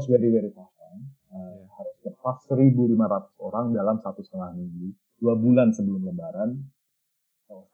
[0.00, 0.72] was very very tough.
[1.30, 2.96] Uh, harus lepas 1.500
[3.44, 6.58] orang dalam satu setengah minggu, dua bulan sebelum Lebaran.
[7.46, 7.70] So,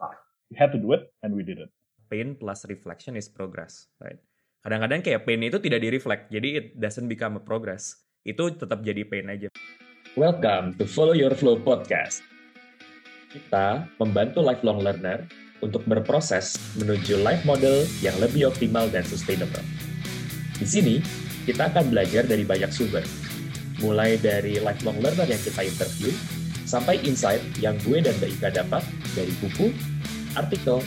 [0.50, 1.70] we had to do it, and we did it.
[2.12, 4.20] Pain plus reflection is progress, right?
[4.60, 7.96] Kadang-kadang kayak pain itu tidak di reflect, jadi it doesn't become a progress.
[8.26, 9.48] Itu tetap jadi pain aja.
[10.18, 12.20] Welcome to Follow Your Flow Podcast.
[13.32, 15.24] Kita membantu lifelong learner
[15.64, 19.64] untuk berproses menuju life model yang lebih optimal dan sustainable.
[20.56, 21.00] Di sini,
[21.46, 23.06] kita akan belajar dari banyak sumber,
[23.78, 26.10] mulai dari lifelong learner yang kita interview,
[26.66, 28.82] sampai insight yang gue dan Mbak Ika dapat
[29.14, 29.70] dari buku,
[30.34, 30.82] artikel,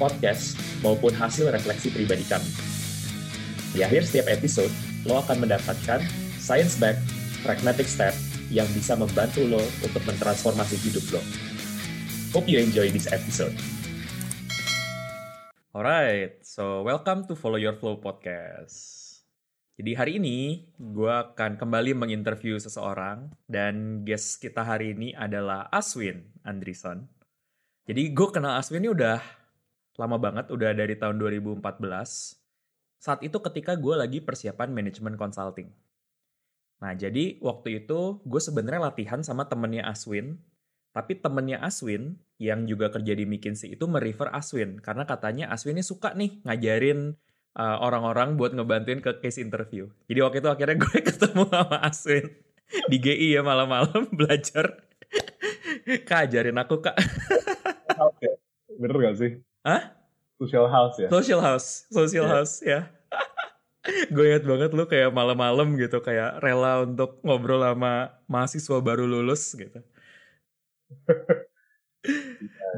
[0.00, 2.48] podcast, maupun hasil refleksi pribadi kami.
[3.76, 4.72] Di akhir setiap episode,
[5.04, 6.00] lo akan mendapatkan
[6.40, 7.04] science-backed
[7.44, 8.16] pragmatic step
[8.48, 11.22] yang bisa membantu lo untuk mentransformasi hidup lo.
[12.32, 13.52] Hope you enjoy this episode.
[15.70, 18.99] Alright, so welcome to Follow Your Flow Podcast.
[19.80, 26.20] Jadi hari ini gue akan kembali menginterview seseorang dan guest kita hari ini adalah Aswin
[26.44, 27.08] Andrison.
[27.88, 29.24] Jadi gue kenal Aswin ini udah
[29.96, 31.64] lama banget, udah dari tahun 2014.
[33.00, 35.72] Saat itu ketika gue lagi persiapan manajemen consulting.
[36.84, 40.44] Nah jadi waktu itu gue sebenarnya latihan sama temennya Aswin,
[40.92, 45.88] tapi temennya Aswin yang juga kerja di McKinsey itu merefer Aswin karena katanya Aswin ini
[45.88, 47.16] suka nih ngajarin
[47.56, 49.90] uh, orang-orang buat ngebantuin ke case interview.
[50.06, 52.26] Jadi waktu itu akhirnya gue ketemu sama Aswin
[52.86, 54.86] di GI ya malam-malam belajar.
[56.06, 56.94] kak ajarin aku kak.
[57.98, 58.38] Oke,
[58.78, 59.30] bener gak sih?
[59.66, 59.96] Hah?
[60.38, 61.08] Social house ya?
[61.10, 62.34] Social house, social yeah.
[62.34, 62.80] house ya.
[64.14, 69.56] gue inget banget lu kayak malam-malam gitu kayak rela untuk ngobrol sama mahasiswa baru lulus
[69.56, 69.80] gitu.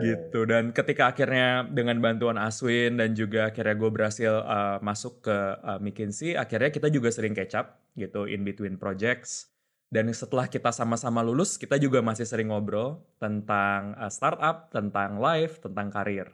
[0.01, 0.49] Gitu.
[0.49, 5.77] Dan ketika akhirnya dengan bantuan Aswin dan juga akhirnya gue berhasil uh, masuk ke uh,
[5.83, 9.53] McKinsey akhirnya kita juga sering catch up gitu in between projects.
[9.93, 15.61] Dan setelah kita sama-sama lulus kita juga masih sering ngobrol tentang uh, startup tentang life
[15.61, 16.29] tentang karir.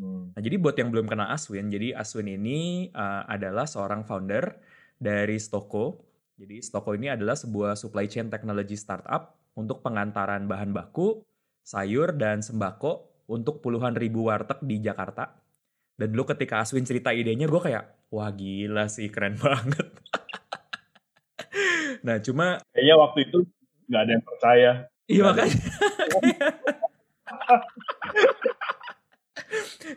[0.00, 0.32] Hmm.
[0.32, 4.56] nah jadi buat yang belum kenal Aswin jadi Aswin ini uh, adalah seorang founder
[5.00, 6.06] dari Stoko.
[6.40, 11.20] Jadi Stoko ini adalah sebuah supply chain technology startup untuk pengantaran bahan baku
[11.64, 15.36] sayur dan sembako untuk puluhan ribu warteg di Jakarta.
[15.94, 19.86] Dan dulu ketika Aswin cerita idenya, gue kayak, wah gila sih, keren banget.
[22.00, 22.64] nah cuma...
[22.72, 23.38] Kayaknya waktu itu
[23.90, 24.70] nggak ada yang percaya.
[25.10, 25.56] Iya makanya.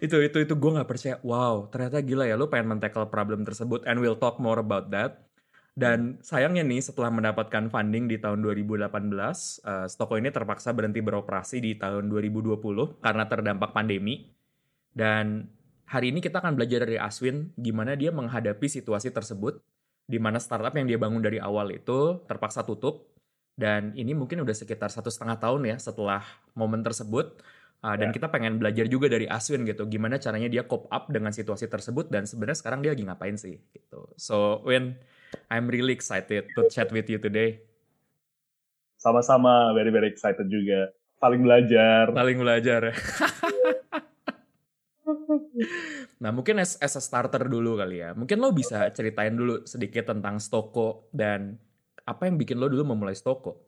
[0.03, 3.85] itu itu itu gue nggak percaya wow ternyata gila ya lu pengen men-tackle problem tersebut
[3.85, 5.29] and we'll talk more about that
[5.73, 11.65] dan sayangnya nih setelah mendapatkan funding di tahun 2018, uh, Stoko ini terpaksa berhenti beroperasi
[11.65, 14.29] di tahun 2020 karena terdampak pandemi.
[14.93, 15.49] Dan
[15.89, 19.65] hari ini kita akan belajar dari Aswin gimana dia menghadapi situasi tersebut,
[20.05, 23.09] di mana startup yang dia bangun dari awal itu terpaksa tutup.
[23.57, 26.21] Dan ini mungkin udah sekitar satu setengah tahun ya setelah
[26.53, 27.41] momen tersebut.
[27.81, 28.21] Uh, dan ya.
[28.21, 32.07] kita pengen belajar juga dari Aswin gitu, gimana caranya dia cope up dengan situasi tersebut
[32.07, 34.07] dan sebenarnya sekarang dia lagi ngapain sih gitu.
[34.15, 34.95] So Win,
[35.47, 37.61] I'm really excited to chat with you today.
[38.97, 40.95] Sama-sama, very very excited juga.
[41.19, 42.11] Saling belajar.
[42.11, 42.81] Saling belajar.
[46.23, 48.15] nah mungkin as, as a starter dulu kali ya.
[48.15, 51.59] Mungkin lo bisa ceritain dulu sedikit tentang Stoko dan
[52.03, 53.59] apa yang bikin lo dulu memulai Stoko.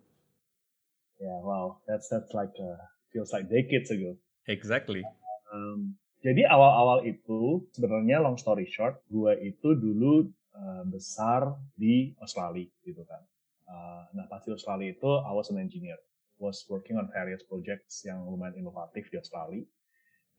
[1.15, 2.71] Yeah, wow, that's that's like a,
[3.15, 4.19] feels like decades ago.
[4.51, 4.99] Exactly.
[5.47, 12.67] Um, jadi awal-awal itu sebenarnya long story short, gue itu dulu uh, besar di Australia
[12.87, 13.21] gitu kan.
[13.65, 15.99] Uh, nah pas di Australia itu I was an engineer,
[16.39, 19.63] was working on various projects yang lumayan inovatif di Australia.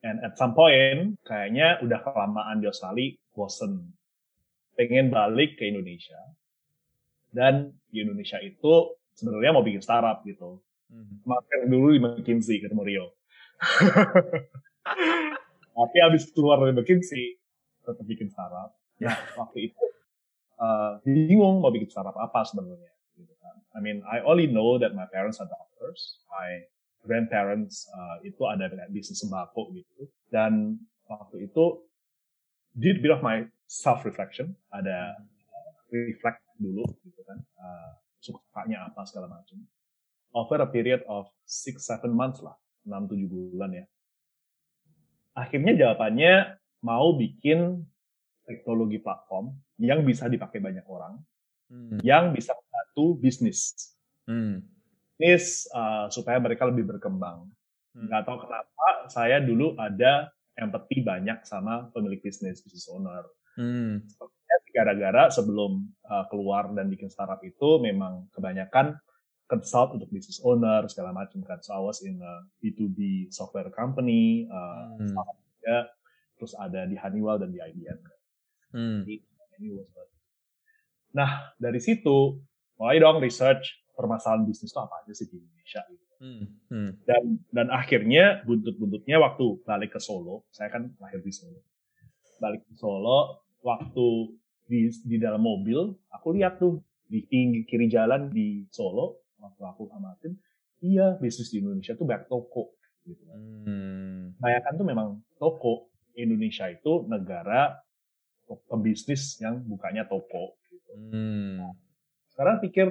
[0.05, 3.97] And at some point kayaknya udah kelamaan di Australia, bosen,
[4.79, 6.21] pengen balik ke Indonesia.
[7.33, 10.63] Dan di Indonesia itu sebenarnya mau bikin startup gitu.
[10.87, 11.19] Hmm.
[11.27, 13.07] Makan dulu di McKinsey ketemu Rio.
[15.77, 17.37] Tapi abis keluar dari McKinsey,
[17.83, 18.73] tetap bikin startup.
[19.03, 19.83] Nah, waktu itu
[20.61, 22.93] uh, bingung mau bikin startup apa sebenarnya.
[23.17, 23.57] Gitu kan.
[23.77, 26.21] I mean, I only know that my parents are doctors.
[26.29, 26.65] My
[27.07, 30.11] grandparents uh, itu ada bisnis sembako gitu.
[30.29, 31.87] Dan waktu itu
[32.75, 39.07] did bit of my self reflection, ada uh, reflect dulu gitu kan, uh, sukanya apa
[39.07, 39.63] segala macam.
[40.37, 43.85] Over a period of six seven months lah, enam tujuh bulan ya.
[45.33, 47.85] Akhirnya jawabannya mau bikin
[48.47, 51.19] teknologi platform yang bisa dipakai banyak orang,
[51.69, 52.01] hmm.
[52.01, 53.93] yang bisa membantu bisnis.
[54.25, 54.63] Hmm.
[55.19, 57.51] Bisnis uh, supaya mereka lebih berkembang.
[57.93, 58.07] Hmm.
[58.07, 63.27] Nggak tahu kenapa saya dulu ada empati banyak sama pemilik bisnis, business owner.
[63.57, 64.05] Hmm.
[64.77, 69.01] gara-gara sebelum uh, keluar dan bikin startup itu memang kebanyakan
[69.49, 71.65] consult untuk business owner segala macam kan.
[71.65, 75.17] So I was in a B2B software company, uh, hmm.
[75.17, 75.79] juga,
[76.37, 77.99] terus ada di Honeywell dan di IBM.
[78.77, 79.09] Hmm.
[81.17, 82.37] Nah dari situ
[82.77, 86.05] mulai dong research permasalahan bisnis itu apa aja sih di Indonesia gitu.
[86.21, 86.45] Hmm.
[86.69, 86.91] Hmm.
[87.09, 91.65] Dan dan akhirnya buntut-buntutnya waktu balik ke Solo, saya kan lahir di Solo.
[92.37, 94.37] Balik ke Solo, waktu
[94.69, 97.25] di di dalam mobil, aku lihat tuh di
[97.65, 100.35] kiri jalan di Solo waktu aku amatin
[100.83, 102.75] iya bisnis di Indonesia tuh banyak toko
[103.07, 104.43] gitu hmm.
[104.43, 105.09] bayangkan tuh memang
[105.39, 107.79] toko Indonesia itu negara
[108.71, 110.93] pembisnis yang bukanya toko gitu.
[111.11, 111.61] Hmm.
[111.61, 111.73] Nah,
[112.31, 112.87] sekarang pikir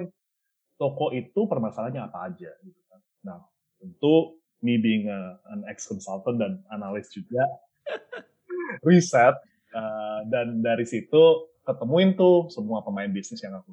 [0.76, 3.00] toko itu permasalahannya apa aja gitu kan.
[3.24, 3.40] Nah,
[3.80, 7.44] tentu me being a, an ex consultant dan analis juga
[8.88, 9.36] riset
[9.72, 13.72] uh, dan dari situ ketemuin tuh semua pemain bisnis yang aku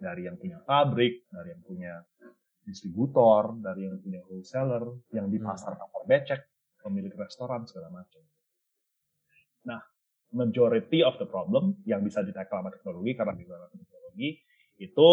[0.00, 1.94] dari yang punya pabrik, dari yang punya
[2.64, 5.46] distributor, dari yang punya wholesaler, yang di hmm.
[5.46, 6.40] pasar kapal becek,
[6.80, 8.24] pemilik restoran segala macam.
[9.68, 9.80] Nah,
[10.30, 14.28] majority of the problem yang bisa ditackle sama teknologi karena di dalam teknologi
[14.80, 15.08] itu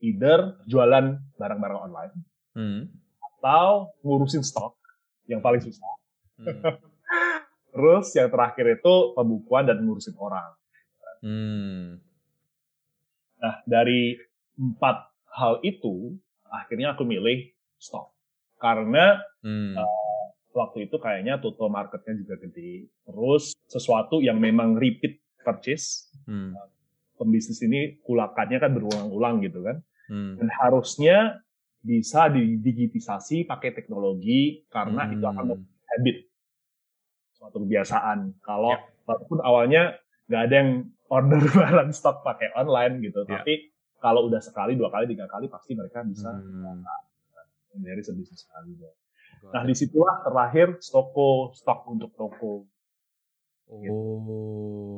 [0.00, 2.14] either jualan barang-barang online
[2.56, 2.82] hmm.
[3.20, 4.76] atau ngurusin stok
[5.28, 5.92] yang paling susah.
[6.40, 6.60] Hmm.
[7.74, 10.50] Terus yang terakhir itu pembukuan dan ngurusin orang.
[11.22, 12.02] Hmm.
[13.40, 14.18] Nah, dari
[14.58, 14.96] empat
[15.38, 16.18] hal itu,
[16.50, 18.10] akhirnya aku milih stock.
[18.60, 19.78] Karena hmm.
[19.78, 20.09] uh,
[20.52, 22.90] waktu itu kayaknya total marketnya juga gede.
[23.06, 26.10] Terus sesuatu yang memang repeat purchase.
[26.26, 26.54] Hmm.
[26.54, 26.68] Uh,
[27.20, 29.84] pembisnis ini kulakannya kan berulang-ulang gitu kan.
[30.08, 30.40] Hmm.
[30.40, 31.44] Dan harusnya
[31.80, 35.14] bisa didigitisasi pakai teknologi karena hmm.
[35.16, 35.64] itu akan hmm.
[35.64, 36.16] habit
[37.36, 38.40] suatu kebiasaan.
[38.44, 39.04] Kalau yeah.
[39.08, 39.82] walaupun awalnya
[40.28, 40.70] nggak ada yang
[41.08, 43.24] order barang stok pakai online gitu.
[43.24, 43.40] Yeah.
[43.40, 43.54] Tapi
[44.00, 47.84] kalau udah sekali, dua kali, tiga kali pasti mereka bisa hmm.
[47.84, 48.72] dari sebisnis sekali.
[49.48, 52.68] Nah di situlah terakhir toko stok untuk toko.
[53.70, 53.92] Gitu.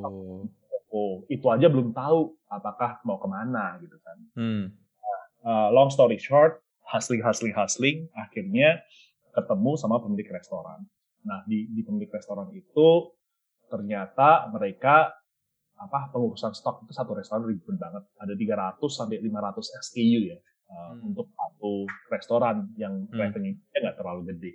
[0.03, 0.43] Oh.
[0.51, 4.19] Toko itu aja belum tahu apakah mau ke mana gitu kan.
[4.35, 4.65] Hmm.
[5.43, 8.83] uh, long story short, hustling, hustling, hustling, akhirnya
[9.35, 10.87] ketemu sama pemilik restoran.
[11.23, 13.15] Nah di, di pemilik restoran itu
[13.71, 15.15] ternyata mereka
[15.79, 18.03] apa pengurusan stok itu satu restoran ribet banget.
[18.19, 20.39] Ada 300 sampai 500 SKU ya
[20.73, 21.13] uh, hmm.
[21.13, 23.13] untuk satu restoran yang hmm.
[23.13, 24.53] revenue-nya nggak terlalu gede.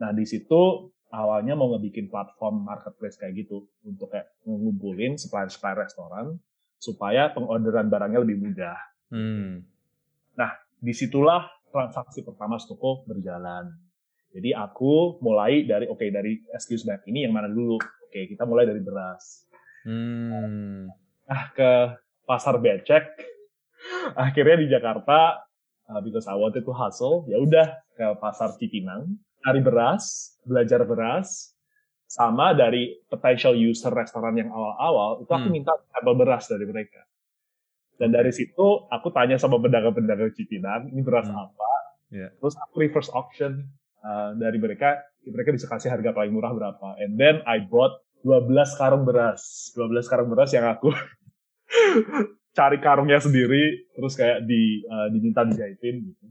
[0.00, 6.40] Nah di situ awalnya mau ngebikin platform marketplace kayak gitu untuk kayak ngumpulin supplier-supplier restoran
[6.80, 8.76] supaya pengorderan barangnya lebih mudah.
[9.12, 9.60] Hmm.
[10.40, 10.50] Nah
[10.80, 13.68] di situlah transaksi pertama toko berjalan.
[14.32, 17.76] Jadi aku mulai dari oke okay, dari SKU sebanyak ini yang mana dulu?
[17.76, 19.46] Oke okay, kita mulai dari beras
[19.86, 20.90] Hmm.
[21.30, 21.94] Nah, ke
[22.26, 23.06] pasar becek.
[24.26, 25.44] Akhirnya di Jakarta,
[25.90, 27.66] uh, because I wanted to hustle, ya udah
[27.96, 31.54] ke pasar Cipinang, cari beras, belajar beras,
[32.06, 35.54] sama dari potential user restoran yang awal-awal, itu aku hmm.
[35.54, 37.02] minta sampel beras dari mereka.
[37.96, 41.34] Dan dari situ aku tanya sama pedagang-pedagang Cipinang, ini beras hmm.
[41.34, 41.70] apa?
[42.14, 42.30] Yeah.
[42.38, 43.66] Terus aku reverse auction
[44.06, 47.02] uh, dari mereka, mereka bisa kasih harga paling murah berapa.
[47.02, 49.74] And then I bought 12 karung beras.
[49.74, 50.94] 12 karung beras yang aku
[52.56, 56.24] cari karungnya sendiri, terus kayak di uh, diminta dijahitin gitu.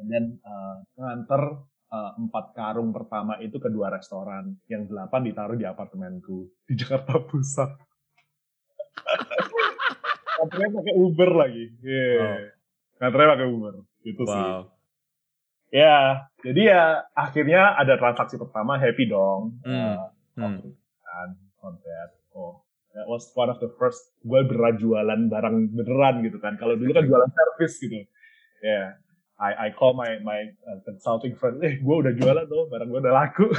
[0.00, 5.60] And then uh, nganter uh, empat karung pertama itu ke dua restoran, yang delapan ditaruh
[5.60, 7.70] di apartemenku di Jakarta Pusat.
[10.42, 11.64] Nganternya pakai Uber lagi.
[11.84, 12.18] Yeah.
[12.18, 12.40] Oh.
[13.04, 13.74] Nganternya pakai Uber.
[14.02, 14.32] Itu wow.
[14.32, 14.48] sih.
[15.72, 16.82] Ya, jadi ya
[17.16, 19.60] akhirnya ada transaksi pertama happy dong.
[19.64, 19.76] Hmm.
[19.76, 20.08] Uh,
[20.40, 20.72] hmm
[21.62, 21.78] on
[22.92, 26.56] that was one of the first gue beneran jualan barang beneran gitu kan.
[26.60, 27.96] Kalau dulu kan jualan service gitu.
[27.96, 28.06] Ya
[28.62, 28.86] yeah.
[29.42, 33.00] I I call my my uh, consulting friend eh gue udah jualan tuh barang gue
[33.02, 33.46] udah laku.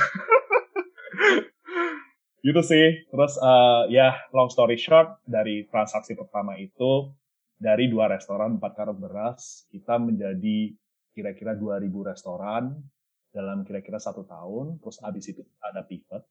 [2.43, 3.07] Gitu sih.
[3.07, 7.07] Terus uh, ya long story short dari transaksi pertama itu
[7.55, 10.75] dari dua restoran empat karung beras kita menjadi
[11.15, 12.83] kira-kira 2000 restoran
[13.31, 14.83] dalam kira-kira satu tahun.
[14.83, 16.27] Terus abis itu ada pivot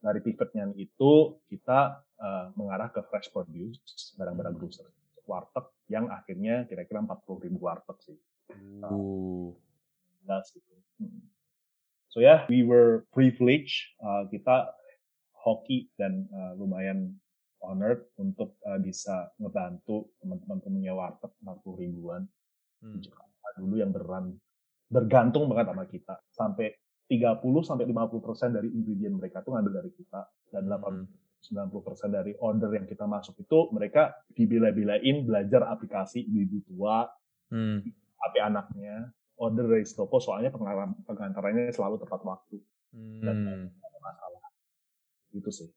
[0.00, 4.88] dari pivotnya itu kita uh, mengarah ke fresh produce barang-barang grocer
[5.28, 8.18] warteg yang akhirnya kira-kira 40 ribu warteg sih.
[8.82, 9.54] Uh,
[10.26, 10.74] gitu.
[10.98, 11.22] Hmm.
[12.10, 13.94] So ya, yeah, we were privileged.
[14.02, 14.74] Uh, kita
[15.46, 17.14] hoki dan uh, lumayan
[17.60, 22.22] honored untuk uh, bisa ngebantu teman-teman punya warteg 40 ribuan
[22.80, 23.04] hmm.
[23.60, 24.36] dulu yang beran
[24.90, 26.72] bergantung banget sama kita sampai
[27.10, 31.06] 30 sampai 50 persen dari ingredient mereka tuh ngambil dari kita dan 80 hmm.
[31.40, 37.08] 90% dari order yang kita masuk itu mereka dibela-belain belajar aplikasi ibu-ibu tua,
[37.48, 37.80] hmm.
[38.20, 39.08] HP anaknya,
[39.40, 40.52] order dari toko soalnya
[41.08, 42.60] pengantarannya selalu tepat waktu
[42.92, 43.24] hmm.
[43.24, 43.36] dan
[43.72, 44.42] tidak ada masalah.
[45.32, 45.68] Itu sih.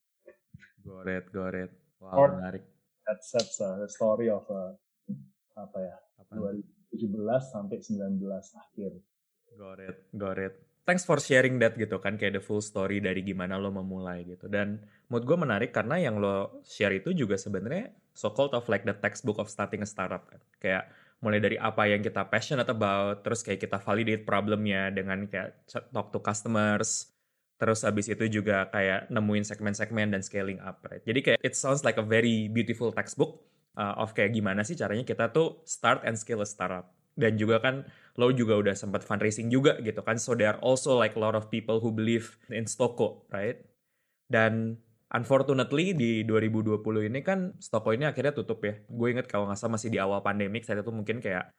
[0.84, 1.72] Got it.
[2.04, 2.68] Wow, Or, menarik.
[3.08, 4.76] That's, that's a story of a,
[5.56, 6.60] apa ya, Apa?
[6.92, 7.08] 2017
[7.56, 8.92] sampai 19 akhir.
[10.12, 13.72] Got it thanks for sharing that gitu kan kayak the full story dari gimana lo
[13.72, 14.52] memulai gitu.
[14.52, 18.84] Dan mood gue menarik karena yang lo share itu juga sebenarnya so called of like
[18.84, 20.40] the textbook of starting a startup kan.
[20.60, 20.84] Kayak
[21.24, 25.64] mulai dari apa yang kita passionate about terus kayak kita validate problemnya dengan kayak
[25.96, 27.14] talk to customers
[27.56, 31.00] terus abis itu juga kayak nemuin segmen-segmen dan scaling up right.
[31.08, 33.40] Jadi kayak it sounds like a very beautiful textbook
[33.80, 36.92] uh, of kayak gimana sih caranya kita tuh start and scale a startup.
[37.16, 40.22] Dan juga kan lo juga udah sempat fundraising juga gitu kan.
[40.22, 43.58] So there are also like a lot of people who believe in Stoko right?
[44.30, 44.78] Dan
[45.14, 48.78] unfortunately di 2020 ini kan Stoko ini akhirnya tutup ya.
[48.86, 51.50] Gue inget kalau nggak salah masih di awal pandemik saat itu mungkin kayak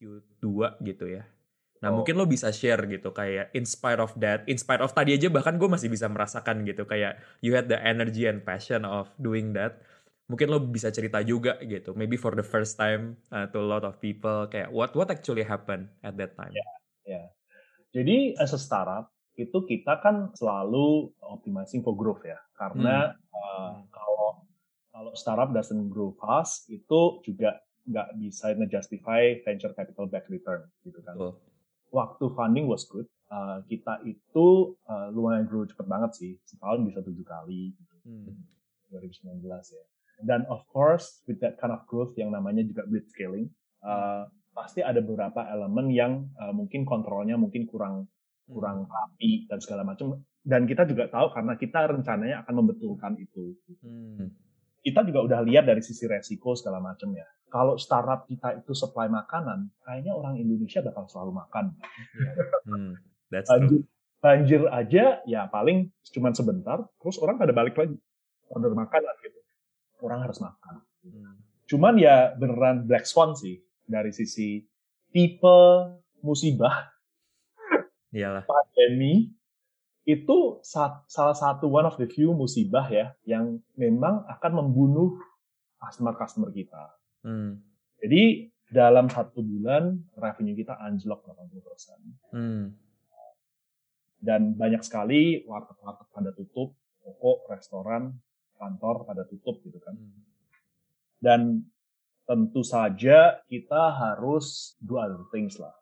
[0.00, 1.24] Q2 gitu ya.
[1.80, 2.00] Nah oh.
[2.00, 5.32] mungkin lo bisa share gitu kayak in spite of that, in spite of tadi aja
[5.32, 9.56] bahkan gue masih bisa merasakan gitu kayak you had the energy and passion of doing
[9.56, 9.80] that
[10.30, 13.82] mungkin lo bisa cerita juga gitu maybe for the first time uh, to a lot
[13.82, 16.72] of people kayak what what actually happened at that time ya yeah,
[17.18, 17.26] yeah.
[17.90, 23.34] jadi as a startup itu kita kan selalu optimizing for growth ya karena hmm.
[23.34, 24.46] uh, kalau
[24.94, 27.58] kalau startup doesn't grow fast itu juga
[27.90, 31.34] nggak bisa ngejustify venture capital back return gitu kan oh.
[31.90, 37.00] waktu funding was good uh, kita itu uh, lumayan grow cepet banget sih setahun bisa
[37.02, 37.94] tujuh kali gitu.
[38.06, 38.36] hmm.
[38.94, 39.84] 2019 ya
[40.24, 43.48] dan of course, with that kind of growth yang namanya juga blitz scaling,
[43.84, 48.08] uh, pasti ada beberapa elemen yang uh, mungkin kontrolnya mungkin kurang
[48.50, 48.92] kurang hmm.
[48.92, 50.20] rapi dan segala macam.
[50.40, 53.56] Dan kita juga tahu karena kita rencananya akan membetulkan itu.
[53.84, 54.32] Hmm.
[54.80, 57.28] Kita juga udah lihat dari sisi resiko segala macam ya.
[57.52, 61.64] Kalau startup kita itu supply makanan, kayaknya orang Indonesia bakal selalu makan.
[62.64, 62.92] Hmm.
[63.30, 63.80] banjir,
[64.18, 67.94] banjir aja ya paling cuma sebentar, terus orang pada balik lagi
[68.50, 69.39] order makanan gitu
[70.02, 70.84] orang harus makan.
[71.04, 71.36] Hmm.
[71.70, 74.62] Cuman ya beneran black swan sih dari sisi
[75.14, 75.60] tipe
[76.22, 76.90] musibah.
[78.10, 78.42] Iyalah.
[78.46, 79.30] Pandemi
[80.08, 85.14] itu salah satu one of the few musibah ya yang memang akan membunuh
[85.78, 86.84] customer-customer kita.
[87.22, 87.62] Hmm.
[88.00, 92.34] Jadi dalam satu bulan revenue kita anjlok 80%.
[92.34, 92.74] Hmm.
[94.20, 98.20] Dan banyak sekali warteg-warteg pada tutup, toko, restoran,
[98.60, 99.96] kantor pada tutup gitu kan.
[99.96, 100.20] Hmm.
[101.16, 101.40] Dan
[102.28, 105.72] tentu saja kita harus do other things lah.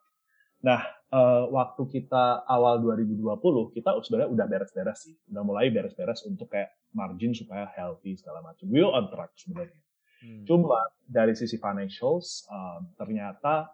[0.59, 0.81] Nah,
[1.13, 5.15] uh, waktu kita awal 2020, kita sebenarnya udah beres-beres sih.
[5.31, 8.65] Udah mulai beres-beres untuk kayak margin supaya healthy segala macam.
[8.67, 9.81] We on track sebenarnya.
[10.19, 10.43] Hmm.
[10.43, 13.71] Cuma dari sisi financials, uh, ternyata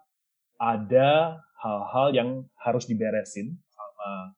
[0.56, 2.30] ada hal-hal yang
[2.62, 4.36] harus diberesin sama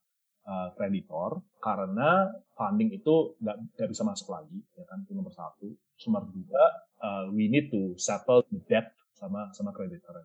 [0.49, 5.69] uh, kreditor karena funding itu nggak bisa masuk lagi ya kan itu nomor satu
[6.09, 6.65] nomor dua
[7.05, 10.25] uh, we need to settle the debt sama sama kreditor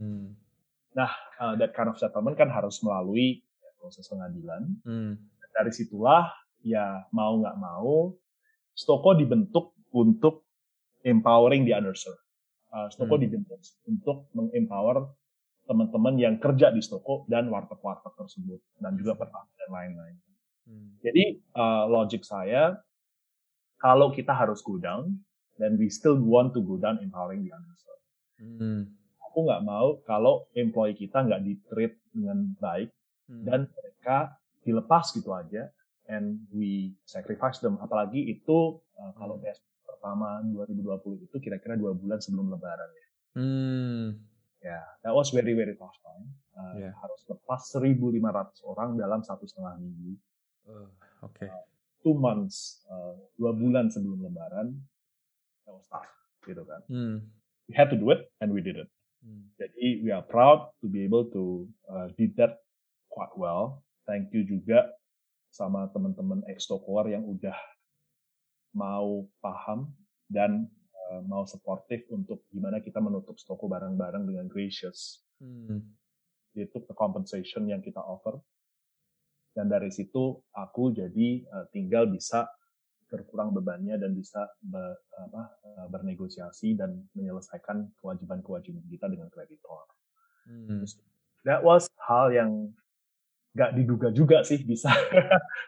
[0.00, 0.32] hmm.
[0.96, 5.12] nah uh, that kind of settlement kan harus melalui ya, proses pengadilan hmm.
[5.52, 6.32] dari situlah
[6.64, 8.16] ya mau nggak mau
[8.74, 10.50] Stoko dibentuk untuk
[11.06, 12.18] empowering the underserved
[12.74, 13.22] uh, Stoko hmm.
[13.28, 15.12] dibentuk untuk mengempower
[15.64, 20.16] teman-teman yang kerja di toko dan warteg-warteg tersebut dan juga petani dan lain-lain.
[20.68, 20.90] Hmm.
[21.00, 22.76] Jadi uh, logic saya
[23.80, 25.12] kalau kita harus go down
[25.56, 28.04] then we still want to go down empowering the underserved.
[28.40, 28.80] Hmm.
[29.32, 32.92] Aku nggak mau kalau employee kita nggak di treat dengan baik
[33.32, 33.44] hmm.
[33.48, 35.72] dan mereka dilepas gitu aja
[36.12, 37.80] and we sacrifice them.
[37.80, 39.88] Apalagi itu uh, kalau PS hmm.
[39.88, 43.08] pertama 2020 itu kira-kira dua bulan sebelum Lebaran ya.
[43.34, 44.33] Hmm
[44.64, 46.24] Ya, yeah, that was very very tough time.
[46.56, 46.92] Uh, yeah.
[46.96, 48.16] Harus lepas 1.500
[48.64, 50.16] orang dalam satu setengah minggu.
[50.64, 50.88] Uh,
[51.20, 51.44] Oke.
[51.44, 51.48] Okay.
[51.52, 51.64] Uh,
[52.00, 54.72] two months, uh, dua bulan sebelum Lebaran,
[55.64, 56.08] that was tough,
[56.48, 56.80] gitu kan.
[56.88, 57.16] Hmm.
[57.68, 58.88] We had to do it, and we did it.
[59.24, 59.48] Hmm.
[59.56, 62.64] Jadi we are proud to be able to uh, did that
[63.08, 63.84] quite well.
[64.04, 64.92] Thank you juga
[65.48, 66.68] sama teman-teman ex
[67.08, 67.56] yang udah
[68.76, 69.88] mau paham
[70.28, 70.66] dan
[71.12, 75.20] Eh, mau supportive untuk gimana kita menutup toko barang-barang dengan gracious.
[75.36, 75.84] Hmm.
[76.56, 78.40] Itu the compensation yang kita offer.
[79.52, 82.48] Dan dari situ aku jadi uh, tinggal bisa
[83.06, 84.82] berkurang bebannya dan bisa be,
[85.14, 89.86] apa, uh, bernegosiasi dan menyelesaikan kewajiban-kewajiban kita dengan kreditor.
[90.48, 90.82] Hmm.
[91.46, 92.74] That was hal yang
[93.54, 94.90] nggak diduga juga sih bisa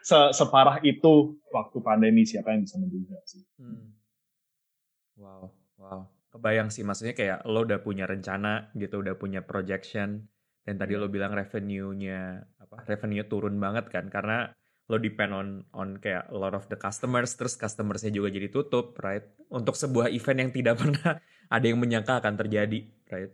[0.35, 3.45] separah itu waktu pandemi siapa yang bisa menduga sih.
[3.55, 3.96] Hmm.
[5.17, 5.49] Wow,
[5.81, 5.99] wow.
[6.29, 10.29] Kebayang sih maksudnya kayak lo udah punya rencana gitu, udah punya projection
[10.61, 12.85] dan tadi lo bilang revenue-nya apa?
[12.85, 14.53] Revenue turun banget kan karena
[14.87, 18.95] lo depend on on kayak a lot of the customers terus customersnya juga jadi tutup,
[19.03, 19.25] right?
[19.51, 23.31] Untuk sebuah event yang tidak pernah ada yang menyangka akan terjadi, right?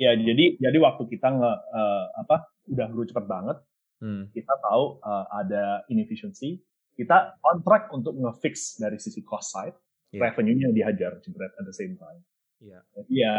[0.00, 3.60] Ya, jadi jadi waktu kita nge uh, apa udah grow cepet banget,
[4.00, 4.32] hmm.
[4.32, 6.64] kita tahu uh, ada inefficiency,
[6.96, 9.76] kita on track untuk nge-fix dari sisi cost side,
[10.10, 10.30] yeah.
[10.30, 12.20] revenue-nya dihajar jebret at the same time.
[12.60, 12.78] Iya.
[12.78, 12.82] Yeah.
[12.94, 13.34] Jadi ya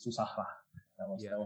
[0.00, 0.50] susah lah.
[1.20, 1.36] yeah.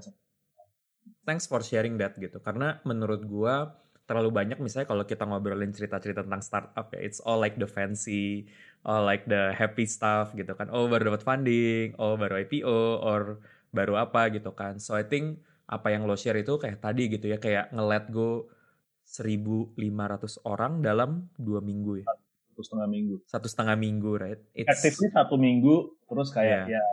[1.25, 2.39] Thanks for sharing that gitu.
[2.43, 7.41] Karena menurut gua terlalu banyak misalnya kalau kita ngobrolin cerita-cerita tentang startup ya, it's all
[7.41, 8.45] like the fancy,
[8.85, 10.69] all like the happy stuff gitu kan.
[10.69, 13.41] Oh baru dapat funding, oh baru IPO, or
[13.73, 14.77] baru apa gitu kan.
[14.77, 18.53] So I think apa yang lo share itu kayak tadi gitu ya, kayak nge-let go
[19.05, 19.77] 1.500
[20.49, 22.09] orang dalam dua minggu ya.
[22.55, 23.17] Satu setengah minggu.
[23.27, 24.41] Satu setengah minggu, right?
[24.55, 24.71] It's...
[24.71, 26.79] Actively satu minggu, terus kayak yeah.
[26.79, 26.85] ya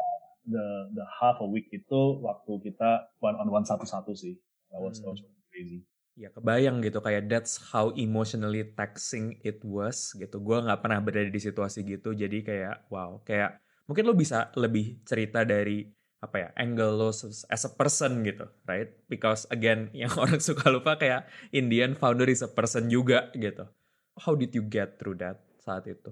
[0.50, 0.66] the
[0.98, 4.42] the half a week itu waktu kita one on one satu-satu sih.
[4.74, 5.22] That was, hmm.
[5.54, 5.86] crazy.
[6.18, 10.42] Ya kebayang gitu kayak that's how emotionally taxing it was gitu.
[10.42, 12.18] Gue nggak pernah berada di situasi gitu.
[12.18, 15.86] Jadi kayak wow, kayak mungkin lo bisa lebih cerita dari
[16.22, 17.10] apa ya angle lo
[17.50, 22.46] as a person gitu right because again yang orang suka lupa kayak Indian founder is
[22.46, 23.66] a person juga gitu
[24.22, 26.10] how did you get through that saat itu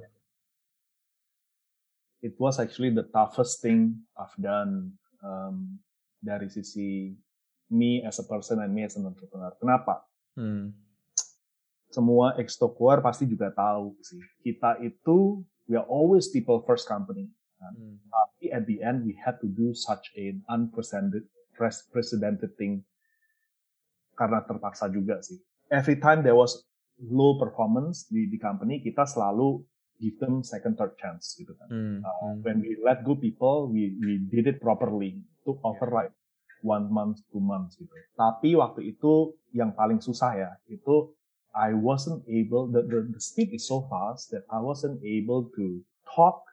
[2.21, 5.81] it was actually the toughest thing I've done um,
[6.21, 7.17] dari sisi
[7.69, 10.05] me as a person and me as an entrepreneur kenapa
[10.37, 10.71] hmm.
[11.89, 17.29] semua extokuar pasti juga tahu sih kita itu we are always people first company
[17.59, 17.99] Hmm.
[18.07, 21.27] Tapi at the end we had to do such an unprecedented
[21.91, 22.87] precedented thing
[24.15, 25.39] karena terpaksa juga sih.
[25.67, 26.63] Every time there was
[27.07, 29.63] low performance di di company, kita selalu
[29.99, 31.67] give them second third chance gitu kan.
[31.67, 31.97] Hmm.
[32.03, 32.35] Uh, hmm.
[32.43, 35.23] when we let go people, we we did it properly.
[35.47, 36.11] Took over like
[36.63, 37.91] one month, two months gitu.
[38.15, 41.15] Tapi waktu itu yang paling susah ya, itu
[41.55, 45.81] I wasn't able, the, the, the speed is so fast that I wasn't able to
[46.05, 46.45] talk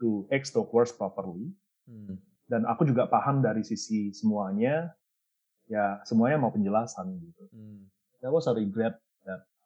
[0.00, 1.50] to X words properly.
[1.88, 2.20] Hmm.
[2.46, 4.94] Dan aku juga paham dari sisi semuanya,
[5.66, 7.44] ya semuanya mau penjelasan gitu.
[7.50, 7.90] Hmm.
[8.22, 9.02] That was a regret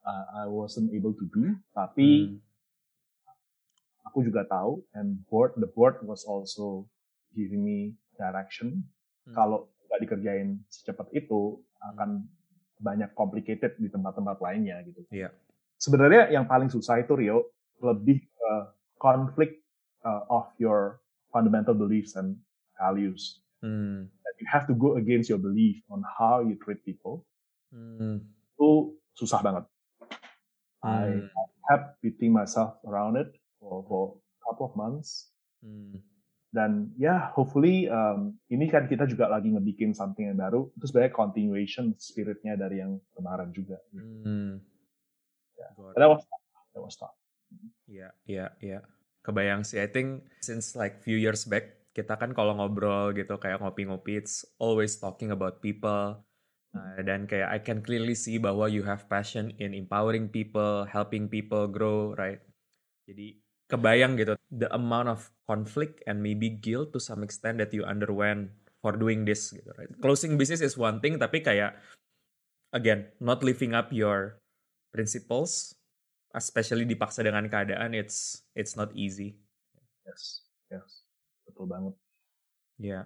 [0.05, 2.39] that I wasn't able to do, tapi hmm.
[4.09, 6.89] aku juga tahu, and board the board was also
[7.37, 8.85] giving me direction.
[9.29, 9.35] Hmm.
[9.37, 9.59] Kalau
[9.89, 12.25] nggak dikerjain secepat itu, akan
[12.81, 15.05] banyak complicated di tempat-tempat lainnya gitu.
[15.13, 15.33] Yeah.
[15.77, 19.65] Sebenarnya yang paling susah itu Rio lebih uh, konflik
[20.05, 21.01] uh, of your
[21.33, 22.37] fundamental beliefs and
[22.77, 23.41] values.
[23.61, 24.09] Hmm.
[24.41, 27.29] You have to go against your belief on how you treat people.
[27.69, 28.25] Hmm.
[28.57, 29.69] Itu susah banget.
[30.81, 31.29] Hmm.
[31.29, 35.31] I kept beating myself around it for, for a couple of months.
[35.61, 36.01] Hmm.
[36.51, 40.67] Dan ya, yeah, hopefully um, ini kan kita juga lagi ngebikin something yang baru.
[40.75, 43.79] Itu sebenarnya continuation spiritnya dari yang kemarin juga.
[43.95, 44.59] Hmm.
[45.55, 45.95] Yeah.
[45.95, 46.23] That was
[46.75, 47.15] that was tough.
[47.87, 48.81] Iya, iya, iya
[49.21, 49.81] kebayang sih.
[49.81, 54.47] I think since like few years back kita kan kalau ngobrol gitu kayak ngopi-ngopi it's
[54.57, 56.23] always talking about people.
[56.71, 61.27] Uh, dan kayak I can clearly see bahwa you have passion in empowering people, helping
[61.27, 62.39] people grow, right?
[63.11, 67.87] Jadi kebayang gitu the amount of conflict and maybe guilt to some extent that you
[67.87, 68.51] underwent
[68.83, 69.91] for doing this gitu, right?
[69.99, 71.75] Closing business is one thing tapi kayak
[72.75, 74.39] again not living up your
[74.95, 75.75] principles
[76.35, 79.35] especially dipaksa dengan keadaan it's it's not easy
[80.07, 81.03] yes yes
[81.47, 81.95] betul banget
[82.79, 83.05] ya yeah.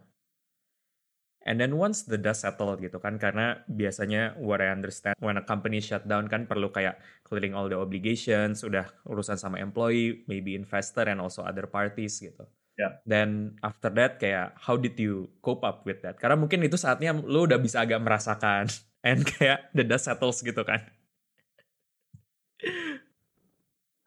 [1.45, 5.45] And then once the dust settled gitu kan karena biasanya what I understand when a
[5.45, 10.57] company shut down kan perlu kayak clearing all the obligations udah urusan sama employee maybe
[10.57, 12.99] investor and also other parties gitu Yeah.
[13.07, 16.19] Then after that kayak how did you cope up with that?
[16.19, 18.67] Karena mungkin itu saatnya lu udah bisa agak merasakan
[19.07, 20.83] and kayak the dust settles gitu kan.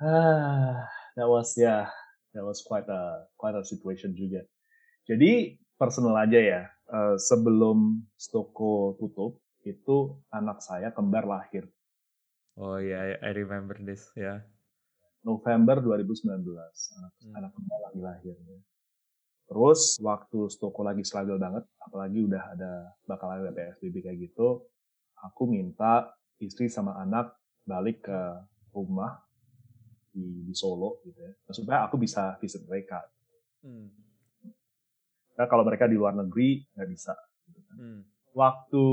[0.04, 1.90] Ah, that was yeah,
[2.36, 4.44] that was quite a quite a situation juga.
[5.08, 6.62] Jadi personal aja ya.
[6.88, 11.68] Uh, sebelum Stoko tutup, itu anak saya kembar lahir.
[12.56, 14.24] Oh iya, yeah, I remember this ya.
[14.24, 14.40] Yeah.
[15.28, 17.36] November 2019, anak, hmm.
[17.36, 18.36] anak kembar lagi lahir.
[19.48, 22.72] Terus waktu Stoko lagi struggle banget, apalagi udah ada
[23.04, 24.64] bakal ada PSBB kayak gitu,
[25.20, 27.36] aku minta istri sama anak
[27.68, 28.20] balik ke
[28.72, 29.20] rumah
[30.16, 31.32] di, di Solo gitu ya.
[31.52, 33.04] Supaya aku bisa visit mereka.
[33.64, 34.07] Hmm.
[35.38, 37.14] Nah, kalau mereka di luar negeri nggak bisa.
[37.46, 37.78] Gitu kan.
[37.78, 38.02] hmm.
[38.34, 38.86] Waktu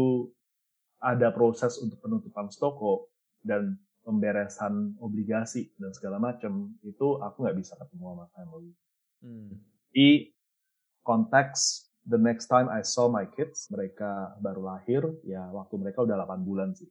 [1.04, 3.12] ada proses untuk penutupan toko
[3.44, 8.72] dan pemberesan obligasi dan segala macam itu aku nggak bisa ketemu sama family.
[9.24, 9.52] Hmm.
[9.92, 10.28] Di
[11.04, 16.20] konteks the next time I saw my kids, mereka baru lahir, ya waktu mereka udah
[16.24, 16.88] 8 bulan sih.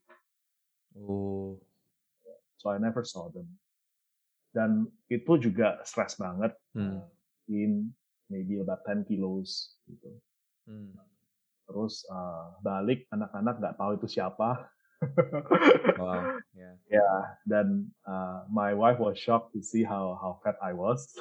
[0.98, 1.62] Oh.
[2.58, 3.50] So I never saw them.
[4.54, 6.54] Dan itu juga stress banget.
[6.74, 7.02] Hmm.
[7.02, 7.06] Uh,
[7.50, 7.94] in
[8.32, 10.12] maybe about 10 kilos gitu.
[10.68, 10.96] Hmm.
[11.68, 14.68] Terus uh, balik anak-anak nggak tahu itu siapa.
[16.00, 16.40] wow.
[16.56, 16.76] Yeah.
[16.88, 17.20] yeah.
[17.44, 21.04] Dan uh, my wife was shocked to see how how fat I was.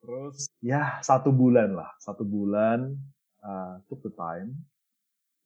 [0.00, 2.96] Terus ya satu bulan lah, satu bulan
[3.42, 4.56] uh, took the time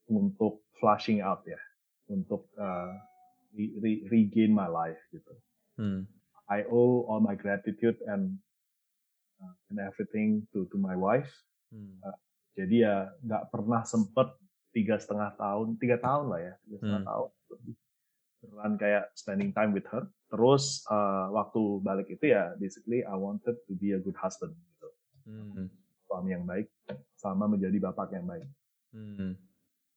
[0.07, 1.59] untuk flushing out ya,
[2.07, 2.93] untuk uh,
[3.57, 5.35] re re regain my life gitu.
[5.75, 6.07] Hmm.
[6.51, 8.37] I owe all my gratitude and
[9.41, 11.31] uh, and everything to to my wife.
[11.73, 11.99] Hmm.
[12.05, 12.19] Uh,
[12.55, 14.31] jadi ya nggak pernah sempet
[14.75, 17.11] tiga setengah tahun, tiga tahun lah ya, tiga setengah hmm.
[17.11, 17.31] tahun
[18.45, 20.05] beneran kayak spending time with her.
[20.29, 24.89] Terus uh, waktu balik itu ya basically I wanted to be a good husband gitu.
[25.25, 25.73] Hmm.
[26.05, 26.69] Suami yang baik
[27.17, 28.49] sama menjadi bapak yang baik.
[28.93, 29.41] Hmm.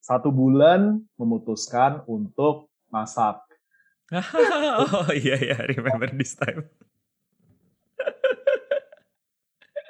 [0.00, 3.44] Satu bulan memutuskan untuk masak.
[4.96, 6.64] oh iya iya remember this time.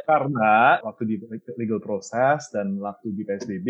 [0.09, 1.15] Karena waktu di
[1.55, 3.69] legal proses dan waktu di PSBB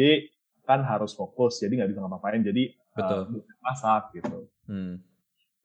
[0.65, 3.41] kan harus fokus jadi nggak bisa ngapa-ngapain jadi Betul.
[3.41, 5.01] Uh, masak gitu Hmm.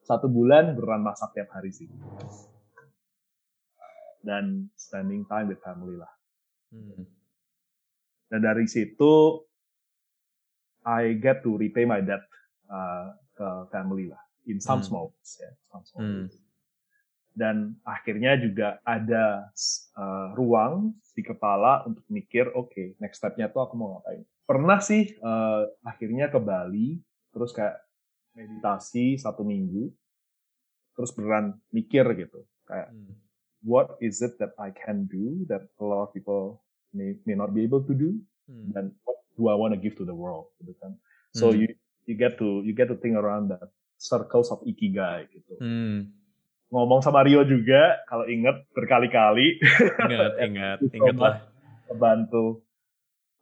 [0.08, 1.92] Satu bulan beran masak tiap hari sih.
[4.24, 6.08] Dan spending time with family lah.
[6.72, 7.04] Hmm.
[8.32, 9.44] Dan dari situ
[10.88, 12.24] I get to repay my debt
[12.72, 14.88] uh, ke family lah in some hmm.
[14.88, 16.22] small ways ya, some small hmm.
[16.28, 16.36] ways.
[17.34, 19.50] Dan akhirnya juga ada
[19.98, 24.22] uh, ruang di kepala untuk mikir, oke, okay, next stepnya tuh aku mau ngapain.
[24.46, 27.02] Pernah sih uh, akhirnya ke Bali,
[27.34, 27.82] terus kayak
[28.38, 29.90] meditasi satu minggu
[30.94, 33.18] terus beneran mikir gitu kayak hmm.
[33.66, 36.62] what is it that I can do that a lot of people
[36.94, 38.74] may, may not be able to do hmm.
[38.74, 40.98] dan what do I want to give to the world gitu kan
[41.34, 41.66] so hmm.
[41.66, 41.68] you
[42.06, 43.70] you get to you get to think around that
[44.04, 46.12] circles of ikigai gitu hmm.
[46.68, 49.64] ngomong sama Rio juga kalau inget berkali-kali
[50.12, 51.36] ingat ingat ingat lah
[51.96, 52.64] bantu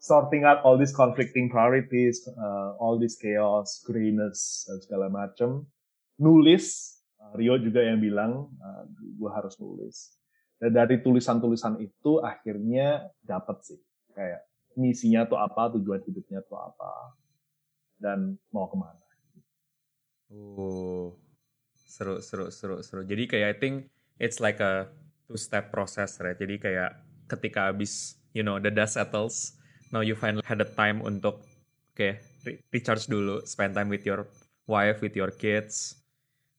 [0.01, 5.69] sorting out all these conflicting priorities, uh, all this chaos, greenness, dan segala macam.
[6.17, 10.17] Nulis, uh, Rio juga yang bilang, uh, gue harus nulis.
[10.57, 13.79] Dan dari tulisan-tulisan itu akhirnya dapat sih,
[14.13, 14.41] kayak
[14.77, 17.17] misinya tuh apa, tujuan hidupnya tuh apa,
[18.01, 19.00] dan mau ke mana.
[20.31, 21.19] Oh,
[21.75, 23.01] seru, seru, seru, seru.
[23.03, 23.75] Jadi kayak I think
[24.15, 24.87] it's like a
[25.27, 26.39] two-step process, right?
[26.39, 26.95] Jadi kayak
[27.27, 29.59] ketika habis, you know, the dust settles,
[29.91, 32.23] now you finally had the time untuk oke okay,
[32.71, 34.23] recharge dulu, spend time with your
[34.71, 35.99] wife, with your kids,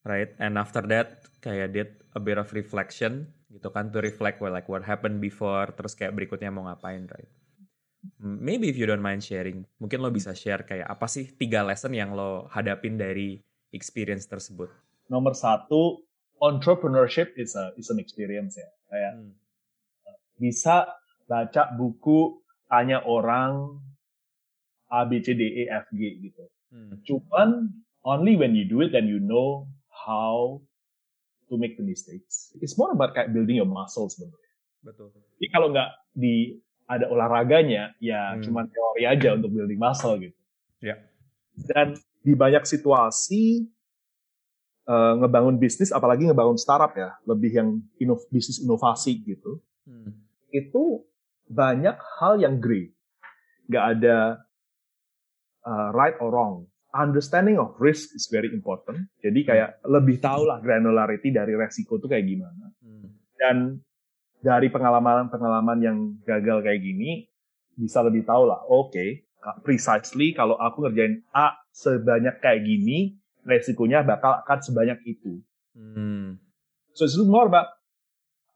[0.04, 0.36] right?
[0.36, 4.68] And after that kayak did a bit of reflection gitu kan to reflect well, like
[4.68, 7.28] what happened before, terus kayak berikutnya mau ngapain, right?
[8.18, 11.94] Maybe if you don't mind sharing, mungkin lo bisa share kayak apa sih tiga lesson
[11.94, 13.38] yang lo hadapin dari
[13.72, 14.70] experience tersebut?
[15.08, 16.04] Nomor satu,
[16.38, 18.68] entrepreneurship is a is an experience ya.
[18.92, 19.32] Kayak hmm.
[20.36, 20.76] bisa
[21.26, 23.80] baca buku tanya orang
[24.92, 26.44] A B C D E F G gitu.
[26.72, 27.00] Hmm.
[27.04, 27.72] Cuman
[28.04, 30.60] only when you do it then you know how
[31.48, 32.52] to make the mistakes.
[32.60, 34.52] It's more about kayak building your muscles sebenarnya.
[34.82, 35.14] Betul.
[35.38, 36.58] Jadi kalau nggak di
[36.90, 38.42] ada olahraganya, ya hmm.
[38.44, 40.36] cuma teori aja untuk building muscle gitu.
[40.82, 40.96] Ya.
[40.96, 40.98] Yeah.
[41.70, 41.88] Dan
[42.22, 43.66] di banyak situasi
[44.86, 49.58] uh, ngebangun bisnis, apalagi ngebangun startup ya, lebih yang inov bisnis inovasi gitu.
[49.84, 50.14] Hmm.
[50.54, 51.06] Itu
[51.50, 52.94] banyak hal yang gray.
[53.66, 54.38] Gak ada
[55.66, 56.54] uh, right or wrong.
[56.92, 59.08] Understanding of risk is very important.
[59.24, 62.64] Jadi kayak lebih tahu lah granularity dari resiko itu kayak gimana.
[62.84, 63.08] Hmm.
[63.34, 63.56] Dan
[64.42, 67.26] dari pengalaman-pengalaman yang gagal kayak gini,
[67.78, 69.24] bisa lebih tahu lah, oke, okay,
[69.64, 75.40] precisely kalau aku ngerjain A sebanyak kayak gini, resikonya bakal akan sebanyak itu.
[75.72, 76.38] Hmm.
[76.92, 77.72] So it's more about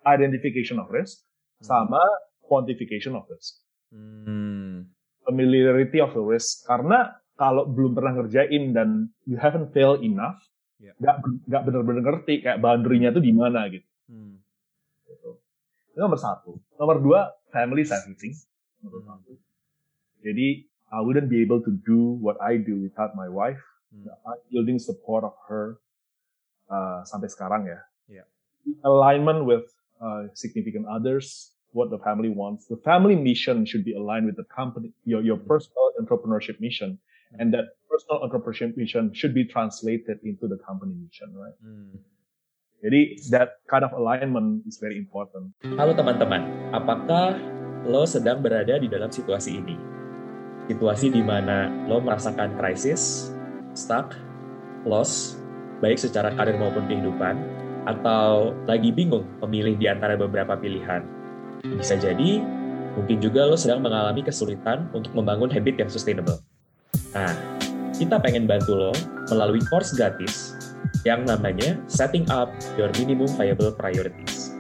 [0.05, 1.25] identification of risk,
[1.61, 1.67] hmm.
[1.67, 2.01] sama
[2.45, 3.59] quantification of risk.
[3.91, 4.93] Hmm.
[5.27, 6.69] Familiarity of the risk.
[6.69, 10.39] Karena kalau belum pernah ngerjain dan you haven't failed enough,
[10.79, 10.95] yeah.
[11.03, 13.89] gak, gak bener-bener ngerti kayak boundary-nya tuh di mana gitu.
[14.07, 14.39] Hmm.
[15.09, 15.41] gitu.
[15.91, 16.61] Itu nomor satu.
[16.79, 18.37] Nomor dua, family everything.
[18.85, 19.09] Nomor hmm.
[19.11, 19.33] satu.
[20.23, 23.61] Jadi, I wouldn't be able to do what I do without my wife.
[23.91, 24.07] Hmm.
[24.53, 25.79] Building support of her
[26.71, 27.79] uh, sampai sekarang ya.
[28.07, 28.27] Yeah.
[28.87, 29.67] Alignment with
[29.99, 32.67] uh, significant others, what the family wants.
[32.67, 36.99] The family mission should be aligned with the company, your, your personal entrepreneurship mission.
[37.39, 41.59] And that personal entrepreneurship mission should be translated into the company mission, right?
[41.59, 41.99] Hmm.
[42.85, 45.51] Jadi that kind of alignment is very important.
[45.65, 47.35] Halo teman-teman, apakah
[47.89, 49.96] lo sedang berada di dalam situasi ini?
[50.67, 53.31] Situasi di mana lo merasakan krisis,
[53.79, 54.19] stuck,
[54.83, 55.39] loss,
[55.79, 57.39] baik secara karir maupun kehidupan,
[57.87, 61.07] atau lagi bingung memilih di antara beberapa pilihan.
[61.63, 62.43] Bisa jadi,
[62.99, 66.43] mungkin juga lo sedang mengalami kesulitan untuk membangun habit yang sustainable.
[67.15, 67.33] Nah,
[67.95, 68.93] kita pengen bantu lo
[69.31, 70.59] melalui course gratis
[71.07, 74.55] yang namanya Setting Up Your Minimum Viable Priorities.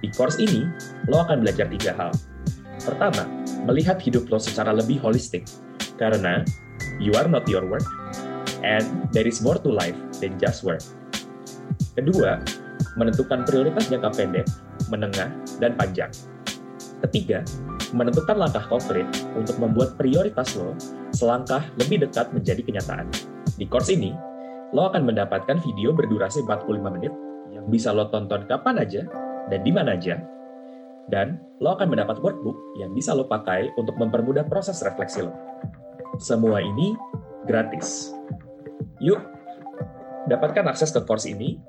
[0.00, 0.64] Di course ini,
[1.12, 2.10] lo akan belajar tiga hal.
[2.82, 3.22] Pertama,
[3.66, 5.46] melihat hidup lo secara lebih holistik,
[5.98, 6.42] karena
[6.98, 7.86] you are not your work,
[8.62, 10.82] and there is more to life than just work.
[11.94, 12.40] Kedua,
[12.96, 14.46] menentukan prioritas jangka pendek,
[14.88, 16.10] menengah, dan panjang.
[17.02, 17.42] Ketiga,
[17.92, 20.72] menentukan langkah konkret untuk membuat prioritas lo
[21.12, 23.06] selangkah lebih dekat menjadi kenyataan.
[23.58, 24.14] Di course ini,
[24.72, 27.12] lo akan mendapatkan video berdurasi 45 menit
[27.52, 29.02] yang bisa lo tonton kapan aja
[29.52, 30.16] dan di mana aja.
[31.12, 35.36] Dan lo akan mendapat workbook yang bisa lo pakai untuk mempermudah proses refleksi lo.
[36.16, 36.96] Semua ini
[37.44, 38.16] gratis.
[39.04, 39.20] Yuk,
[40.32, 41.60] dapatkan akses ke course ini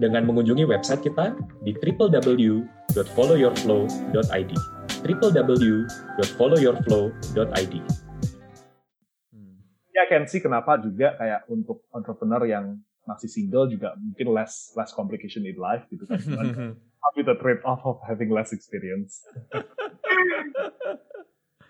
[0.00, 4.52] dengan mengunjungi website kita di www.followyourflow.id
[4.98, 7.74] www.followyourflow.id
[9.34, 9.58] hmm.
[9.92, 14.94] Ya, can see kenapa juga kayak untuk entrepreneur yang masih single juga mungkin less less
[14.96, 16.24] complication in life gitu kan.
[16.98, 19.22] Tapi the trade off of having less experience.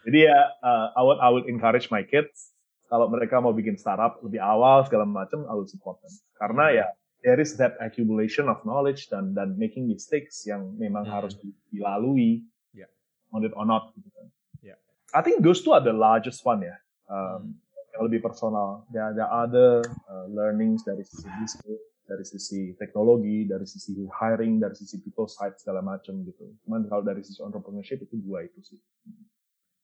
[0.08, 2.56] Jadi ya, uh, I would I would encourage my kids
[2.88, 6.12] kalau mereka mau bikin startup lebih awal segala macam, I would support them.
[6.40, 6.86] Karena ya
[7.20, 11.12] there is that accumulation of knowledge dan dan making mistakes yang memang hmm.
[11.12, 11.36] harus
[11.68, 12.88] dilalui yeah.
[13.36, 14.26] on it or not gitu kan.
[14.64, 14.80] Yeah.
[15.12, 16.80] I think those two are the largest one ya.
[17.12, 17.48] Um, hmm.
[17.92, 18.88] Yang lebih personal.
[18.88, 24.56] There, there are other uh, learnings dari sisi bisnis, dari sisi teknologi, dari sisi hiring,
[24.64, 26.56] dari sisi people side segala macam gitu.
[26.64, 28.80] Cuman kalau dari sisi entrepreneurship itu dua itu sih.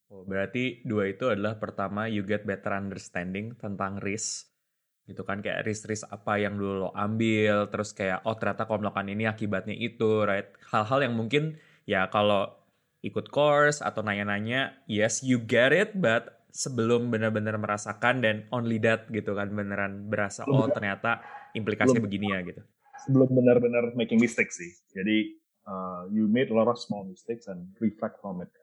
[0.09, 4.49] Oh, berarti dua itu adalah pertama you get better understanding tentang risk
[5.05, 9.13] gitu kan kayak risk-risk apa yang dulu lo ambil terus kayak oh ternyata kalau melakukan
[9.13, 12.49] ini akibatnya itu right hal-hal yang mungkin ya kalau
[13.05, 19.11] ikut course atau nanya-nanya yes you get it but sebelum benar-benar merasakan dan only that
[19.11, 21.19] gitu kan beneran berasa oh ternyata
[21.59, 22.63] implikasinya begini ya gitu
[23.03, 25.35] sebelum benar-benar making mistakes sih jadi
[25.67, 28.55] uh, you made a lot of small mistakes and reflect from it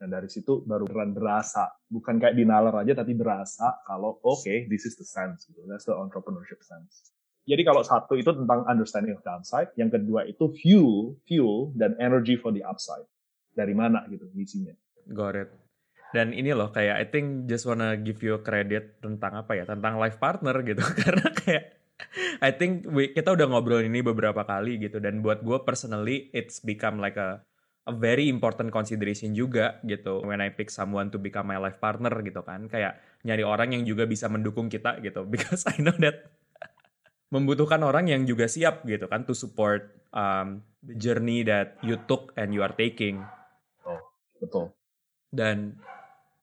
[0.00, 4.64] dan dari situ baru beneran berasa, bukan kayak dinalar aja, tapi berasa kalau oke, okay,
[4.72, 5.60] this is the sense, gitu.
[5.68, 7.12] That's the entrepreneurship sense.
[7.44, 12.40] Jadi kalau satu itu tentang understanding of downside, yang kedua itu fuel, fuel dan energy
[12.40, 13.04] for the upside.
[13.52, 14.72] Dari mana gitu isinya.
[15.12, 15.52] Got it.
[16.10, 19.98] Dan ini loh kayak I think just wanna give you credit tentang apa ya, tentang
[19.98, 20.82] life partner gitu.
[20.82, 21.80] Karena kayak
[22.40, 26.58] I think we, kita udah ngobrol ini beberapa kali gitu dan buat gue personally it's
[26.64, 27.44] become like a
[27.88, 32.12] a very important consideration juga gitu when I pick someone to become my life partner
[32.20, 36.28] gitu kan kayak nyari orang yang juga bisa mendukung kita gitu because I know that
[37.34, 42.34] membutuhkan orang yang juga siap gitu kan to support um, the journey that you took
[42.34, 43.22] and you are taking.
[43.86, 44.00] Oh,
[44.42, 44.74] betul.
[45.30, 45.78] Dan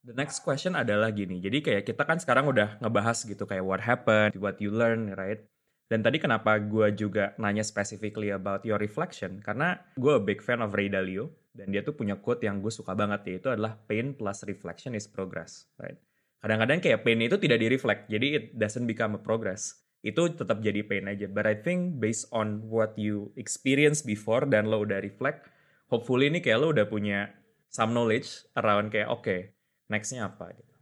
[0.08, 1.44] the next question adalah gini.
[1.44, 5.44] Jadi kayak kita kan sekarang udah ngebahas gitu kayak what happened, what you learn, right?
[5.92, 10.64] Dan tadi kenapa gue juga nanya specifically about your reflection, karena gue a big fan
[10.64, 14.16] of Ray Dalio, dan dia tuh punya quote yang gue suka banget, yaitu adalah pain
[14.16, 15.96] plus reflection is progress, right?
[16.44, 19.80] Kadang-kadang kayak pain itu tidak di-reflect, jadi it doesn't become a progress.
[20.04, 21.28] Itu tetap jadi pain aja.
[21.32, 25.48] But I think based on what you experience before dan lo udah reflect,
[25.88, 27.32] hopefully ini kayak lo udah punya
[27.72, 29.57] some knowledge around kayak, oke, okay,
[29.88, 30.74] nextnya apa gitu.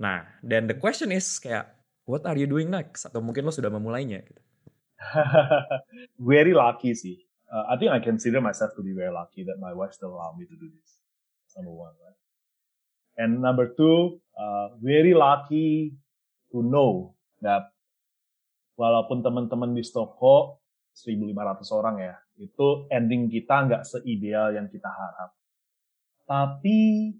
[0.00, 1.68] Nah, dan the question is kayak,
[2.08, 3.06] what are you doing next?
[3.06, 4.42] Atau mungkin lo sudah memulainya gitu.
[6.32, 7.22] very lucky sih.
[7.52, 10.32] Uh, I think I consider myself to be very lucky that my wife still allow
[10.32, 10.90] me to do this.
[11.52, 12.18] Number one, right?
[13.20, 15.92] And number two, uh, very lucky
[16.48, 17.12] to know
[17.44, 17.68] that
[18.80, 20.64] walaupun teman-teman di Stoko
[20.96, 25.36] 1.500 orang ya, itu ending kita nggak seideal yang kita harap.
[26.24, 27.12] Tapi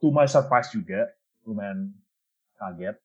[0.00, 1.12] to my surprise juga,
[1.44, 1.92] lumayan
[2.56, 2.96] kaget,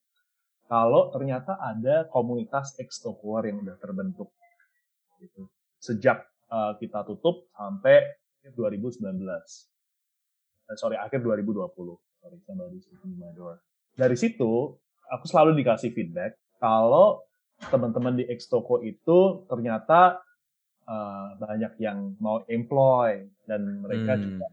[0.66, 4.34] kalau ternyata ada komunitas ekstokuar yang udah terbentuk
[5.22, 5.46] gitu.
[5.78, 8.02] sejak uh, kita tutup sampai
[8.58, 11.70] 2019 eh, sorry akhir 2020
[12.22, 12.82] sorry somebody
[13.18, 13.62] my door
[13.94, 14.74] dari situ
[15.14, 17.22] aku selalu dikasih feedback kalau
[17.70, 20.20] teman-teman di Extoko itu ternyata
[20.90, 24.24] uh, banyak yang mau employ dan mereka Hmm.
[24.26, 24.46] juga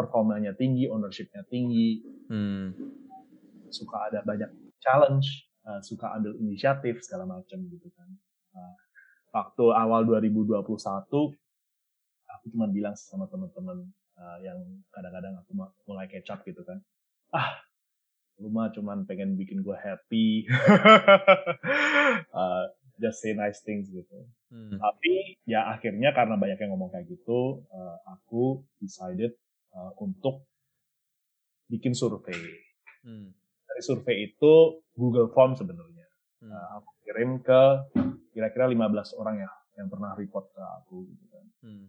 [0.00, 2.00] performanya tinggi, ownershipnya tinggi,
[2.32, 2.72] Hmm.
[3.68, 4.48] suka ada banyak
[4.80, 8.08] challenge, uh, suka ambil inisiatif segala macam gitu kan.
[8.56, 8.74] Uh,
[9.30, 11.36] waktu awal 2021
[12.30, 13.84] aku cuma bilang sama teman-teman
[14.16, 14.58] uh, yang
[14.90, 15.50] kadang-kadang aku
[15.84, 16.80] mulai kecap gitu kan.
[17.30, 17.60] Ah,
[18.40, 20.48] lu mah cuman pengen bikin gue happy.
[22.32, 22.64] Uh,
[23.02, 24.24] just say nice things gitu.
[24.52, 24.76] Hmm.
[24.76, 29.32] Tapi ya akhirnya karena banyak yang ngomong kayak gitu, uh, aku decided
[29.74, 30.46] uh, untuk
[31.70, 32.36] bikin survei.
[33.06, 33.30] Hmm.
[33.66, 36.08] Dari survei itu Google Form sebenarnya.
[36.42, 36.50] Hmm.
[36.50, 37.62] Uh, aku kirim ke
[38.34, 41.44] kira-kira 15 orang ya yang pernah report ke aku gitu kan.
[41.62, 41.84] Hmm.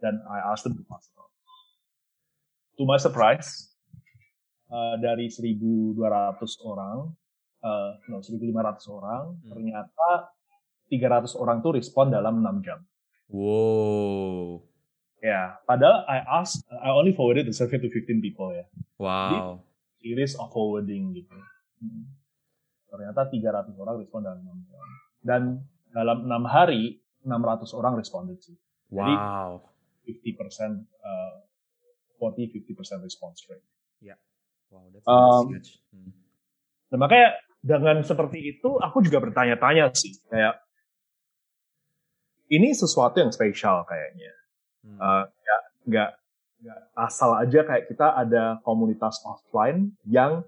[0.00, 1.30] Dan I asked them to pass it on.
[2.74, 3.70] To my surprise,
[4.66, 5.94] uh, dari 1.200
[6.66, 7.14] orang,
[7.62, 9.48] uh, no 1.500 orang, Hmm.
[9.54, 10.34] ternyata
[10.90, 12.80] 300 orang tuh respon dalam 6 jam.
[13.30, 14.73] Wow.
[15.24, 18.68] Ya, padahal I asked, I only forwarded the survey to 15 people ya.
[19.00, 19.64] Wow.
[19.96, 21.32] Series of forwarding gitu.
[21.80, 22.12] Hmm.
[22.92, 24.86] Ternyata 300 orang respon dalam 6 jam.
[25.24, 25.42] Dan
[25.96, 28.52] dalam 6 hari, 600 orang responded sih.
[28.92, 29.64] Jadi- Wow.
[30.04, 31.40] 50%, uh,
[32.20, 33.64] 40-50% response rate.
[34.68, 35.78] Wow, that's Um, huge.
[35.94, 36.10] Hmm.
[36.90, 40.18] Nah, makanya dengan seperti itu, aku juga bertanya-tanya sih.
[40.26, 40.58] Kayak,
[42.50, 44.34] ini sesuatu yang spesial kayaknya.
[44.84, 44.98] Hmm.
[45.00, 46.10] Uh, nggak nggak
[46.60, 50.44] nggak asal aja kayak kita ada komunitas offline yang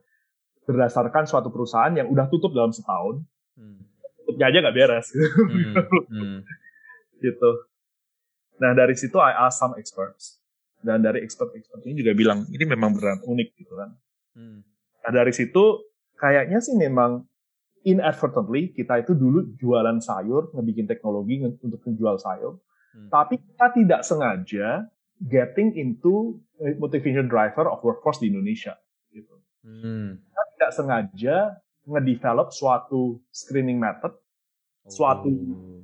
[0.69, 3.25] berdasarkan suatu perusahaan yang udah tutup dalam setahun,
[3.57, 3.81] Hmm.
[4.21, 5.75] tutupnya aja nggak beres Hmm.
[6.13, 6.39] Hmm.
[7.25, 7.51] gitu.
[8.61, 10.37] Nah dari situ I ask some experts
[10.85, 13.91] dan dari expert-expert ini juga bilang ini memang beneran unik gitu kan.
[14.37, 14.61] Hmm.
[15.01, 17.25] Nah dari situ kayaknya sih memang
[17.87, 22.59] inadvertently kita itu dulu jualan sayur, ngebikin teknologi untuk menjual sayur,
[22.97, 23.13] Hmm.
[23.13, 24.89] tapi kita tidak sengaja
[25.21, 26.41] getting into
[26.81, 28.73] motivation driver of workforce di Indonesia.
[29.13, 29.37] Gitu.
[29.61, 30.17] Hmm.
[30.25, 31.37] Kita tidak sengaja
[31.85, 34.17] ngedevelop suatu screening method,
[34.87, 35.83] Suatu- Oh.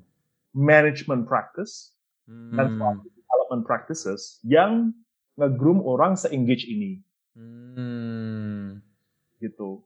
[0.55, 1.99] management practice,
[2.31, 2.79] dan Hmm.
[2.79, 4.95] suatu development practices yang
[5.35, 7.03] nge-groom orang se-engage ini.
[7.35, 8.79] Hmm.
[9.43, 9.83] gitu.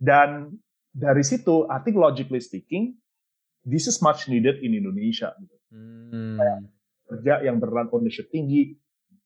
[0.00, 0.56] Dan
[0.96, 2.96] dari situ, I think logically speaking,
[3.68, 5.36] this is much needed in Indonesia.
[5.36, 5.57] Gitu.
[5.68, 6.68] Hmm.
[7.08, 8.76] Kerja yang beran ownership tinggi,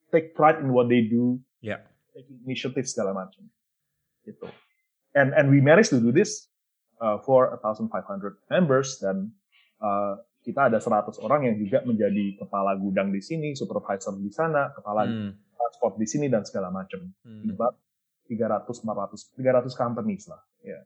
[0.09, 1.83] take pride in what they do, Ya.
[2.14, 3.46] taking initiative segala macam.
[4.22, 4.46] Gitu.
[5.14, 6.46] And and we managed to do this
[6.98, 7.90] uh, for 1,500
[8.48, 9.35] members dan
[9.78, 14.70] uh, kita ada 100 orang yang juga menjadi kepala gudang di sini, supervisor di sana,
[14.74, 15.35] kepala Hmm.
[15.55, 17.02] transport di sini dan segala macam.
[17.22, 17.50] Hmm.
[17.50, 17.78] about
[18.26, 20.78] 300 400 300 companies lah ya.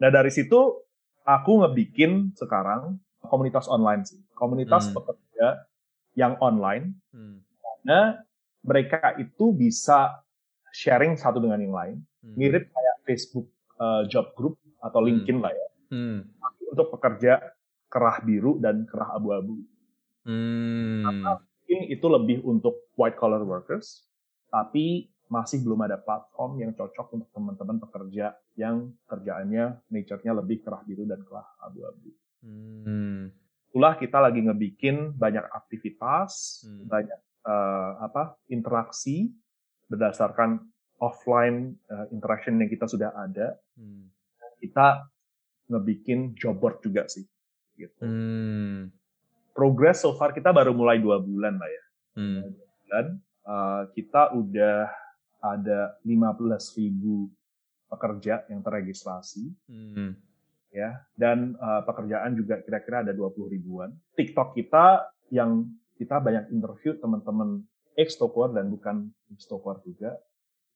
[0.00, 0.84] Nah dari situ
[1.24, 3.00] aku ngebikin sekarang
[3.34, 4.22] komunitas online sih.
[4.38, 5.02] Komunitas Hmm.
[5.02, 5.66] pekerja
[6.14, 6.94] yang online.
[7.10, 7.42] Hmm.
[7.82, 8.22] Nah
[8.62, 10.22] mereka itu bisa
[10.70, 11.96] sharing satu dengan yang lain.
[12.22, 12.34] Hmm.
[12.38, 13.50] Mirip kayak Facebook
[13.82, 15.10] uh, job group atau Hmm.
[15.10, 15.68] LinkedIn lah ya.
[15.90, 16.30] Hmm.
[16.70, 17.42] Untuk pekerja
[17.90, 19.58] kerah biru dan kerah abu-abu.
[20.22, 21.04] Hmm.
[21.04, 24.06] Mungkin itu lebih untuk white collar workers,
[24.50, 30.84] tapi masih belum ada platform yang cocok untuk teman-teman pekerja yang kerjaannya nature-nya lebih kerah
[30.84, 32.12] biru dan kerah abu-abu.
[32.44, 33.32] Hmm.
[33.72, 36.86] Itulah kita lagi ngebikin banyak aktivitas, Hmm.
[36.86, 39.28] banyak eh, apa interaksi
[39.88, 40.64] berdasarkan
[40.96, 43.56] offline eh, interaction yang kita sudah ada.
[43.76, 44.08] Hmm.
[44.60, 45.04] Kita
[45.68, 47.24] ngebikin job board juga sih.
[47.74, 48.00] Gitu.
[48.00, 48.92] Hmm.
[49.50, 51.84] Progress so far kita baru mulai dua bulan lah ya.
[52.14, 52.54] Hmm.
[52.86, 54.86] dan uh, kita udah
[55.42, 56.94] ada 15.000
[57.90, 60.14] pekerja yang terregistrasi Hmm.
[60.74, 63.94] Ya dan uh, pekerjaan juga kira-kira ada 20 ribuan.
[64.18, 67.62] TikTok kita yang kita banyak interview teman-teman
[67.94, 70.18] ex Topware dan bukan ex Topware juga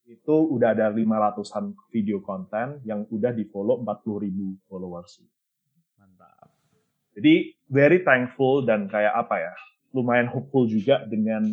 [0.09, 5.21] itu udah ada 500-an video konten yang udah di follow 40 ribu followers.
[5.99, 6.49] Mantap.
[7.13, 9.53] Jadi very thankful dan kayak apa ya
[9.93, 11.45] lumayan hopeful juga dengan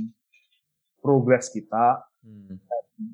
[1.05, 2.59] progres kita Hmm.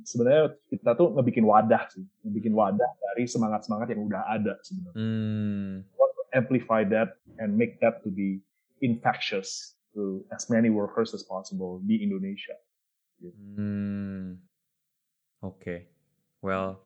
[0.07, 4.97] Sebenarnya kita tuh ngebikin wadah sih, ngebikin wadah dari semangat-semangat yang udah ada sebenarnya.
[4.99, 5.73] Hmm.
[6.33, 8.41] Amplify that and make that to be
[8.81, 12.57] infectious to as many workers as possible di Indonesia.
[13.21, 14.41] Hmm.
[15.45, 15.93] Oke.
[16.43, 16.83] Well,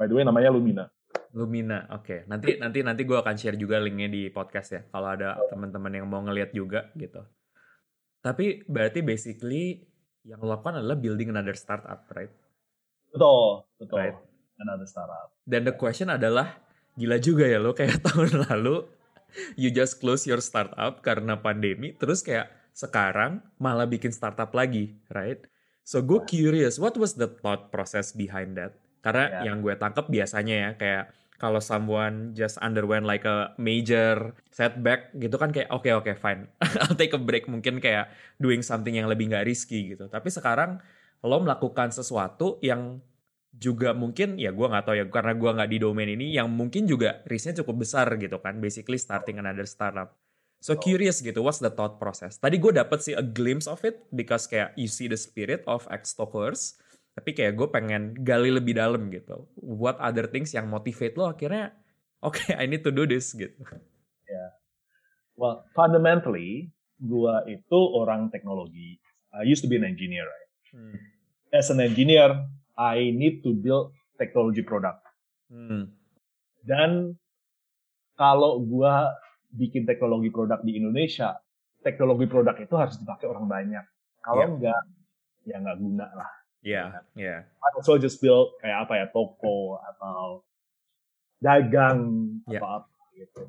[0.00, 0.88] By the way, namanya Lumina.
[1.36, 1.86] Lumina.
[1.92, 2.24] Oke.
[2.24, 4.82] Nanti nanti nanti gue akan share juga linknya di podcast ya.
[4.88, 7.22] Kalau ada teman-teman yang mau ngeliat juga gitu.
[8.20, 9.89] Tapi berarti basically
[10.24, 12.32] yang lo lakukan adalah building another startup, right?
[13.10, 13.98] Betul, betul.
[13.98, 14.16] Right.
[14.60, 15.32] Another startup.
[15.42, 16.60] Dan the question adalah
[16.94, 18.84] gila juga ya lo kayak tahun lalu
[19.56, 25.40] you just close your startup karena pandemi, terus kayak sekarang malah bikin startup lagi, right?
[25.86, 28.76] So gue curious, what was the thought process behind that?
[29.00, 29.42] Karena yeah.
[29.50, 31.04] yang gue tangkap biasanya ya kayak
[31.40, 36.14] kalau someone just underwent like a major setback gitu kan kayak oke okay, oke okay,
[36.14, 36.44] fine.
[36.84, 37.48] I'll take a break.
[37.48, 40.12] Mungkin kayak doing something yang lebih nggak risky gitu.
[40.12, 40.76] Tapi sekarang
[41.24, 43.00] lo melakukan sesuatu yang
[43.50, 46.86] juga mungkin ya gue nggak tahu ya karena gue nggak di domain ini yang mungkin
[46.86, 48.60] juga risknya cukup besar gitu kan.
[48.60, 50.20] Basically starting another startup.
[50.60, 52.36] So curious gitu what's the thought process?
[52.36, 55.88] Tadi gue dapet sih a glimpse of it because kayak you see the spirit of
[55.88, 56.76] ex stockers
[57.14, 59.50] tapi kayak gue pengen gali lebih dalam gitu.
[59.58, 61.74] What other things yang motivate lo akhirnya
[62.26, 63.56] oke okay, I need to do this gitu.
[64.28, 64.60] Yeah
[65.40, 66.68] well fundamentally
[67.00, 69.00] gue itu orang teknologi.
[69.32, 70.48] I used to be an engineer right?
[70.70, 70.94] Hmm.
[71.50, 72.46] as an engineer
[72.76, 75.00] I need to build technology product.
[75.50, 75.90] Hmm.
[76.62, 77.18] dan
[78.14, 78.94] kalau gue
[79.50, 81.34] bikin teknologi produk di Indonesia
[81.82, 83.82] teknologi produk itu harus dipakai orang banyak.
[84.20, 84.52] Kalau yeah.
[84.52, 84.82] enggak
[85.48, 86.30] ya nggak guna lah
[86.60, 87.48] Iya, iya.
[87.48, 87.72] Yeah.
[87.76, 90.44] Also just build kayak apa ya toko atau
[91.40, 92.00] dagang
[92.44, 92.60] yeah.
[92.60, 93.44] atau apa gitu.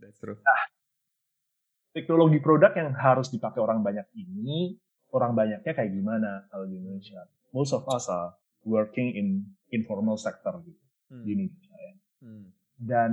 [0.00, 0.40] That's true.
[0.40, 0.62] Nah,
[1.92, 4.80] teknologi produk yang harus dipakai orang banyak ini,
[5.12, 7.20] orang banyaknya kayak gimana kalau di Indonesia?
[7.52, 8.32] Most of us are
[8.64, 11.24] working in informal sector gitu hmm.
[11.24, 11.94] di Indonesia ya.
[12.24, 12.46] Hmm.
[12.78, 13.10] Dan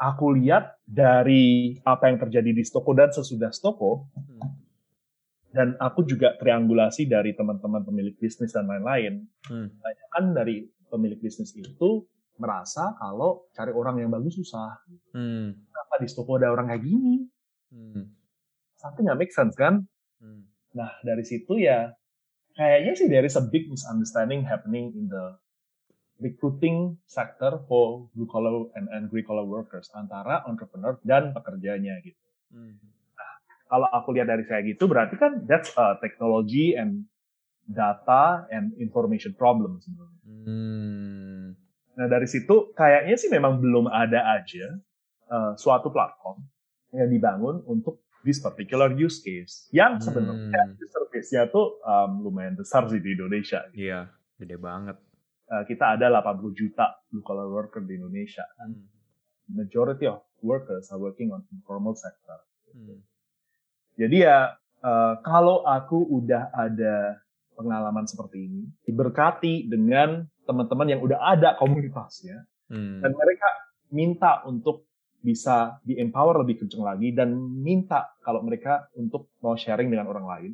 [0.00, 4.57] aku lihat dari apa yang terjadi di Stoko dan sesudah Stoko, hmm
[5.48, 9.24] dan aku juga triangulasi dari teman-teman pemilik bisnis dan lain-lain.
[9.48, 9.72] Hmm.
[10.12, 12.04] kan dari pemilik bisnis itu
[12.36, 14.76] merasa kalau cari orang yang bagus susah.
[15.16, 15.56] Hmm.
[15.56, 17.24] Kenapa di toko ada orang kayak gini?
[17.72, 18.12] Hmm.
[18.78, 19.88] Something nggak make sense kan?
[20.20, 20.44] Hmm.
[20.76, 21.92] Nah dari situ ya
[22.54, 25.36] kayaknya sih there is a big misunderstanding happening in the
[26.18, 32.28] recruiting sector for blue collar and, and green collar workers antara entrepreneur dan pekerjanya gitu.
[32.52, 32.97] Hmm
[33.68, 37.04] kalau aku lihat dari saya gitu berarti kan that's a technology and
[37.68, 40.22] data and information problem sebenarnya.
[40.24, 41.44] Hmm.
[42.00, 44.80] Nah dari situ kayaknya sih memang belum ada aja
[45.28, 46.40] uh, suatu platform
[46.96, 50.80] yang dibangun untuk this particular use case yang sebenarnya hmm.
[50.80, 53.64] use case-nya tuh um, lumayan besar sih di Indonesia.
[53.72, 54.08] Iya,
[54.40, 54.96] gede banget.
[55.48, 58.44] Uh, kita ada 80 juta blue collar worker di Indonesia.
[58.60, 58.88] Hmm.
[59.48, 62.38] Majority of workers are working on informal sector.
[62.72, 63.00] Hmm.
[63.98, 64.54] Jadi ya
[64.86, 67.18] uh, kalau aku udah ada
[67.58, 73.02] pengalaman seperti ini, diberkati dengan teman-teman yang udah ada komunitasnya, hmm.
[73.02, 73.48] dan mereka
[73.90, 74.86] minta untuk
[75.18, 80.26] bisa di empower lebih kenceng lagi dan minta kalau mereka untuk mau sharing dengan orang
[80.30, 80.52] lain.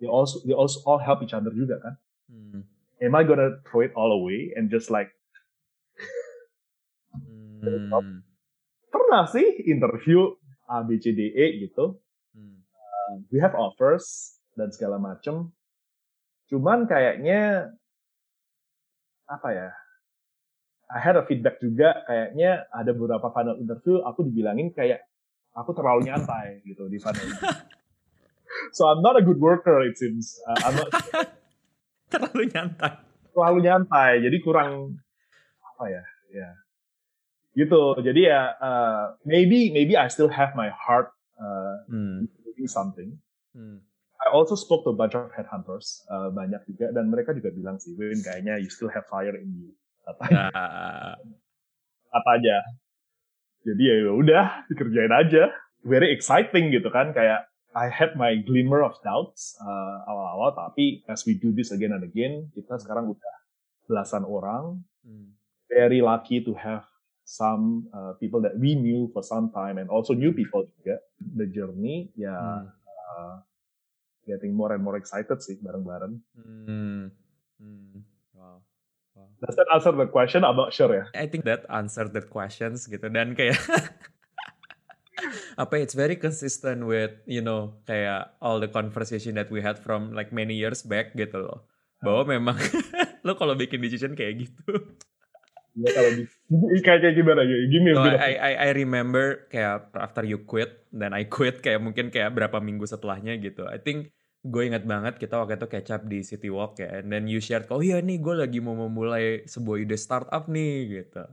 [0.00, 1.94] They also they also all help each other juga kan.
[2.32, 2.64] Hmm.
[3.04, 5.12] Am I gonna throw it all away and just like
[7.20, 8.24] hmm.
[8.88, 10.32] pernah sih interview
[10.64, 12.00] A B C D E gitu
[13.30, 15.50] we have offers dan segala macem.
[16.48, 17.72] Cuman kayaknya
[19.26, 19.68] apa ya?
[20.94, 25.02] I had a feedback juga kayaknya ada beberapa final interview aku dibilangin kayak
[25.56, 27.24] aku terlalu nyantai gitu di final.
[28.76, 30.38] so I'm not a good worker it seems.
[30.44, 30.90] Uh, I'm not,
[32.12, 33.00] terlalu nyantai.
[33.34, 35.00] Terlalu nyantai, jadi kurang
[35.74, 36.04] apa ya?
[36.30, 36.38] Ya.
[36.38, 36.54] Yeah.
[37.54, 37.82] Gitu.
[38.04, 43.10] Jadi ya uh, maybe maybe I still have my heart uh, hmm doing something.
[43.52, 43.82] Hmm.
[44.24, 47.76] I also spoke to a bunch of headhunters, uh, banyak juga, dan mereka juga bilang
[47.76, 49.70] sih, Win kayaknya you still have fire in you.
[50.06, 50.48] Katanya.
[50.54, 51.14] Uh.
[52.14, 52.56] Apa aja.
[53.66, 55.50] Jadi ya udah, dikerjain aja.
[55.84, 57.44] Very exciting gitu kan, kayak
[57.74, 62.06] I had my glimmer of doubts uh, awal-awal, tapi as we do this again and
[62.06, 63.34] again, kita sekarang udah
[63.90, 64.86] belasan orang.
[65.02, 65.34] Hmm.
[65.66, 66.86] Very lucky to have
[67.24, 71.00] some uh, people that we knew for some time and also new people juga
[71.36, 72.68] the journey ya hmm.
[73.16, 73.36] uh,
[74.28, 76.20] getting more and more excited sih bareng-bareng.
[76.36, 77.12] Hmm.
[77.60, 78.04] Hmm.
[78.36, 78.60] Wow.
[79.16, 79.28] wow.
[79.40, 80.44] Does that answer the question?
[80.44, 81.04] I'm not sure ya.
[81.16, 83.56] I think that answered the questions gitu dan kayak
[85.62, 90.10] apa it's very consistent with you know kayak all the conversation that we had from
[90.12, 91.62] like many years back gitu loh
[92.02, 92.58] bahwa memang
[93.26, 94.98] lo kalau bikin decision kayak gitu
[95.74, 96.10] Ya, kalau
[96.86, 97.56] kayak kayak gimana ya?
[97.66, 102.14] Gini no, I, I, I remember kayak after you quit dan I quit kayak mungkin
[102.14, 103.66] kayak berapa minggu setelahnya gitu.
[103.66, 104.14] I think
[104.44, 107.02] gue ingat banget kita waktu itu catch up di City Walk ya.
[107.02, 111.02] And then you shared, oh iya nih gue lagi mau memulai sebuah ide startup nih
[111.02, 111.26] gitu.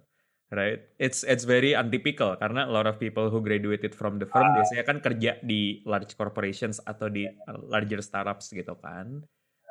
[0.51, 0.83] Right?
[0.99, 4.59] It's it's very untypical karena a lot of people who graduated from the firm ah.
[4.59, 7.23] biasanya kan kerja di large corporations atau di
[7.71, 9.23] larger startups gitu kan.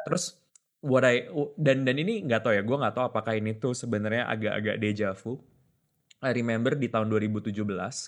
[0.09, 0.40] Terus
[0.81, 1.29] what I
[1.61, 5.13] dan dan ini nggak tahu ya gue nggak tahu apakah ini tuh sebenarnya agak-agak deja
[5.17, 5.41] vu.
[6.21, 7.57] I remember di tahun 2017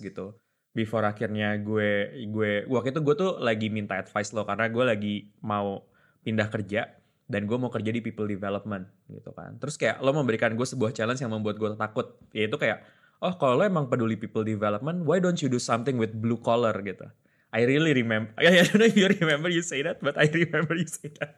[0.05, 0.37] gitu
[0.77, 5.15] before akhirnya gue gue waktu itu gue tuh lagi minta advice lo karena gue lagi
[5.45, 5.85] mau
[6.25, 6.93] pindah kerja
[7.29, 9.57] dan gue mau kerja di people development gitu kan.
[9.61, 12.85] Terus kayak lo memberikan gue sebuah challenge yang membuat gue takut yaitu kayak
[13.25, 16.73] oh kalau lo emang peduli people development why don't you do something with blue collar?
[16.85, 17.05] gitu.
[17.53, 20.73] I really remember I don't know if you remember you say that but I remember
[20.77, 21.37] you say that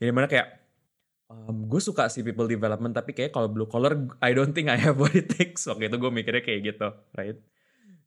[0.00, 0.60] jadi mana kayak
[1.30, 4.80] um, gue suka sih people development tapi kayak kalau blue collar I don't think I
[4.80, 5.68] have what it takes.
[5.68, 7.38] Waktu itu gue mikirnya kayak gitu right?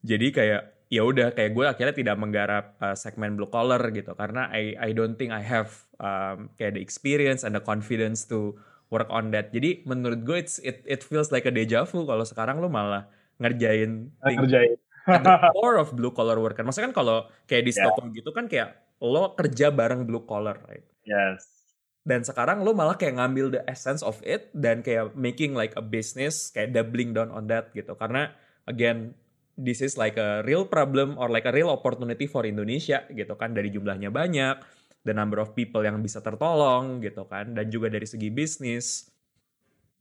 [0.03, 4.11] Jadi kayak ya udah kayak gue akhirnya tidak menggarap uh, segmen blue collar gitu.
[4.17, 5.71] Karena I I don't think I have
[6.01, 8.57] um, kayak the experience and the confidence to
[8.91, 9.55] work on that.
[9.55, 13.07] Jadi menurut gue it's it it feels like a deja vu kalau sekarang lo malah
[13.37, 14.77] ngerjain ngerjain.
[15.09, 16.65] at the core of blue collar worker.
[16.65, 17.85] Maksudnya kan kalau kayak di Yeah.
[17.87, 20.85] Stockholm gitu kan kayak lo kerja bareng blue collar right?
[21.05, 21.62] Yes
[22.03, 25.83] dan sekarang lo malah kayak ngambil the essence of it dan kayak making like a
[25.83, 27.95] business kayak doubling down on that gitu.
[27.95, 28.31] Karena
[28.67, 29.15] again
[29.55, 33.55] this is like a real problem or like a real opportunity for Indonesia gitu kan.
[33.55, 34.59] Dari jumlahnya banyak
[35.07, 37.55] the number of people yang bisa tertolong gitu kan.
[37.55, 39.13] Dan juga dari segi bisnis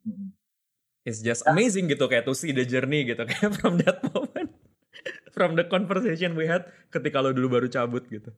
[0.02, 0.34] Mm.
[1.06, 4.50] it's just amazing gitu kayak to see the journey gitu kayak from that moment
[5.30, 8.34] from the conversation we had ketika lo dulu baru cabut gitu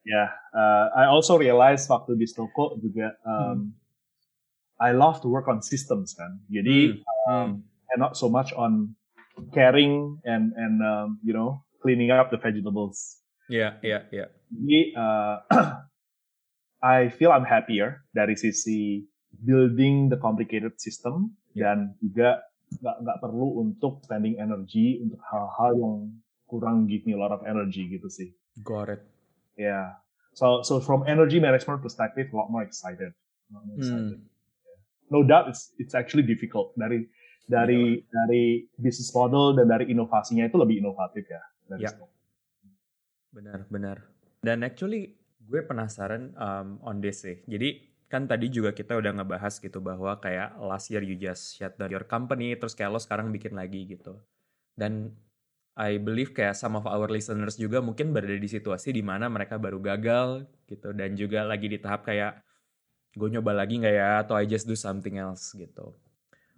[0.00, 3.76] Ya, uh, I also realize waktu di Stoko juga um,
[4.80, 6.40] I love to work on systems kan.
[6.48, 7.60] Jadi um,
[7.92, 8.96] and not so much on
[9.52, 13.20] caring and and um, you know cleaning up the vegetables.
[13.50, 15.36] ya ya ya Jadi uh,
[16.96, 19.04] I feel I'm happier dari sisi
[19.42, 22.40] building the complicated system dan juga
[22.80, 25.96] nggak nggak perlu untuk spending energy untuk hal-hal yang
[26.46, 28.30] kurang give me a lot of energy gitu sih.
[28.62, 29.02] got it
[29.60, 30.00] Yeah.
[30.32, 33.12] So so from energy management perspective, a lot more excited.
[33.52, 34.16] Lot more excited.
[34.16, 35.12] Hmm.
[35.12, 37.04] No doubt it's it's actually difficult dari
[37.44, 41.42] dari dari business model dan dari inovasinya itu lebih inovatif ya.
[41.68, 41.92] Dari Ya.
[43.30, 43.96] Benar, benar.
[44.42, 45.14] Dan actually
[45.46, 47.42] gue penasaran um, on this sih.
[47.46, 51.78] Jadi kan tadi juga kita udah ngebahas gitu bahwa kayak last year you just shut
[51.78, 54.18] down your company, terus kayak lo sekarang bikin lagi gitu.
[54.74, 55.14] Dan
[55.78, 59.56] I believe kayak some of our listeners juga mungkin berada di situasi di mana mereka
[59.56, 62.42] baru gagal gitu dan juga lagi di tahap kayak
[63.14, 65.94] gue nyoba lagi nggak ya atau I just do something else gitu.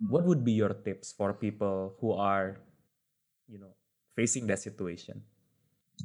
[0.03, 2.59] What would be your tips for people who are
[3.47, 3.73] you know
[4.19, 5.23] facing that situation?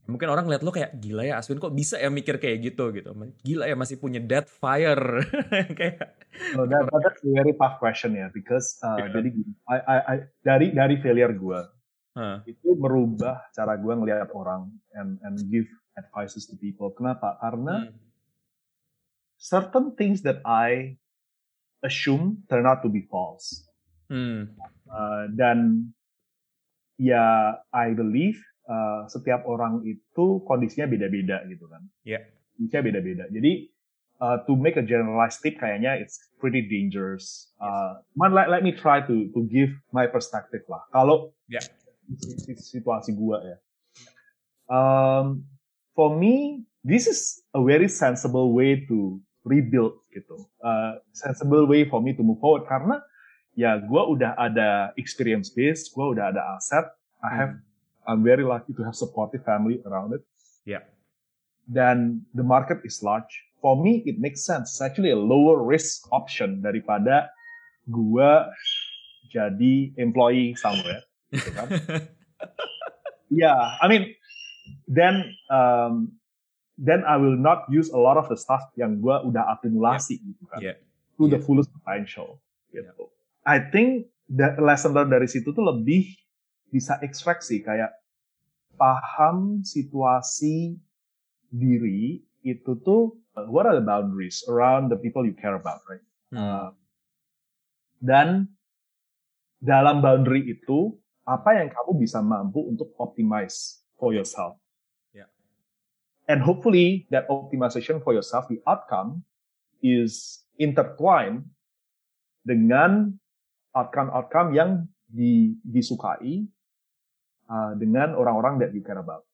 [0.05, 3.11] Mungkin orang lihat lo kayak gila ya Aswin kok bisa ya mikir kayak gitu gitu.
[3.41, 5.25] Gila ya masih punya dead fire
[5.79, 6.21] kayak
[6.53, 9.09] So that, that's a very tough question ya because uh, Yeah.
[9.09, 9.29] jadi
[9.65, 11.59] I, I, I, dari dari failure gue
[12.18, 12.41] Huh.
[12.49, 16.89] itu merubah cara gue ngelihat orang and and give advices to people.
[16.89, 17.38] Kenapa?
[17.38, 17.93] Karena Hmm.
[19.38, 20.97] certain things that I
[21.86, 23.70] assume turn out to be false.
[24.09, 24.57] Hmm.
[24.89, 25.93] Uh, dan
[26.97, 31.86] ya I believe uh, setiap orang itu kondisinya beda-beda gitu kan.
[32.01, 32.26] Iya.
[32.57, 33.24] Kondisinya beda-beda.
[33.30, 33.70] Jadi
[34.18, 37.53] uh, to make a generalized tip kayaknya it's pretty dangerous.
[37.61, 40.82] Uh, cuman let, let me try to to give my perspective lah.
[40.89, 41.61] Kalau Ya.
[42.15, 43.57] Si- si- situasi gua ya.
[44.67, 45.47] Um,
[45.95, 50.47] for me, this is a very sensible way to rebuild gitu.
[50.59, 52.99] Uh, sensible way for me to move forward karena
[53.55, 56.85] ya gua udah ada experience base, gua udah ada aset,
[57.23, 57.53] I have
[58.07, 60.23] I'm very lucky to have supportive family around it.
[60.63, 60.83] Ya.
[61.67, 63.31] Dan the market is large.
[63.59, 64.77] For me, it makes sense.
[64.77, 67.27] It's actually a lower risk option daripada
[67.89, 68.51] gua
[69.27, 71.06] jadi employee somewhere.
[71.32, 71.67] Gitu kan.
[73.34, 74.15] yeah, I mean,
[74.88, 76.15] then um,
[76.80, 80.43] then I will not use a lot of the stuff yang gua udah akumulasi gitu
[80.47, 80.78] kan Yeah.
[81.17, 81.45] to the Yeah.
[81.45, 82.39] fullest potential
[82.71, 83.09] gitu.
[83.47, 86.15] I think the lesson learned dari situ tuh lebih
[86.67, 87.95] bisa extract sih kayak
[88.75, 90.75] paham situasi
[91.49, 96.03] diri itu tuh uh, what are the boundaries around the people you care about, right?
[96.30, 96.38] Hmm.
[96.38, 96.69] Uh,
[98.03, 98.51] dan
[99.57, 100.93] dalam boundary itu
[101.28, 104.55] apa yang kamu bisa mampu untuk optimize for yourself.
[105.11, 105.28] Yeah.
[106.32, 109.28] And hopefully that optimization for yourself, the outcome
[109.84, 111.51] is intertwined
[112.47, 113.19] dengan
[113.75, 116.47] outcome-outcome yang di, disukai
[117.51, 119.28] uh, dengan orang-orang that you care about.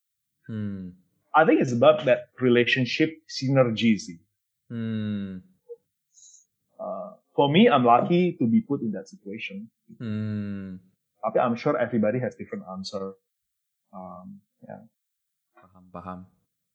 [0.50, 0.98] Hmm.
[1.34, 3.98] I think it's about that relationship synergy.
[4.70, 5.46] Hmm.
[6.78, 9.70] Uh, for me, I'm lucky to be put in that situation.
[10.02, 10.82] Hmm.
[11.24, 13.16] Tapi I'm sure everybody has different answer.
[13.96, 14.84] Um, yeah.
[15.56, 16.20] Paham, paham.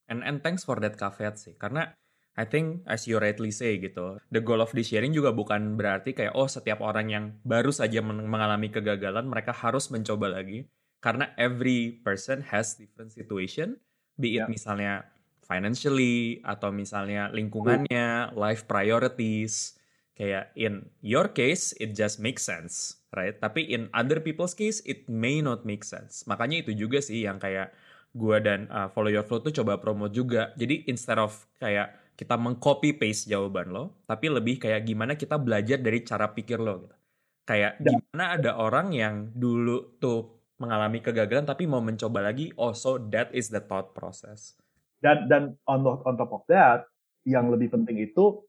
[0.09, 1.61] And and thanks for that caveat sih.
[1.61, 1.93] Karena
[2.39, 6.17] I think as you rightly say gitu, the goal of this sharing juga bukan berarti
[6.17, 10.65] kayak oh setiap orang yang baru saja mengalami kegagalan mereka harus mencoba lagi
[10.99, 13.79] karena every person has different situation,
[14.19, 14.49] be it yeah.
[14.51, 15.07] misalnya
[15.47, 19.78] financially atau misalnya lingkungannya, life priorities.
[20.19, 23.39] Kayak in your case it just makes sense, right?
[23.39, 26.27] Tapi in other people's case it may not make sense.
[26.27, 27.71] Makanya itu juga sih yang kayak
[28.19, 30.51] gue dan uh, Follow Your Flow tuh coba promote juga.
[30.59, 35.79] Jadi instead of kayak kita mengcopy paste jawaban lo, tapi lebih kayak gimana kita belajar
[35.79, 36.97] dari cara pikir lo gitu.
[37.47, 37.95] Kayak ya.
[37.95, 43.31] gimana ada orang yang dulu tuh mengalami kegagalan tapi mau mencoba lagi, oh so that
[43.31, 44.59] is the thought process.
[44.99, 46.91] Dan dan on, on top of that,
[47.23, 48.43] yang lebih penting itu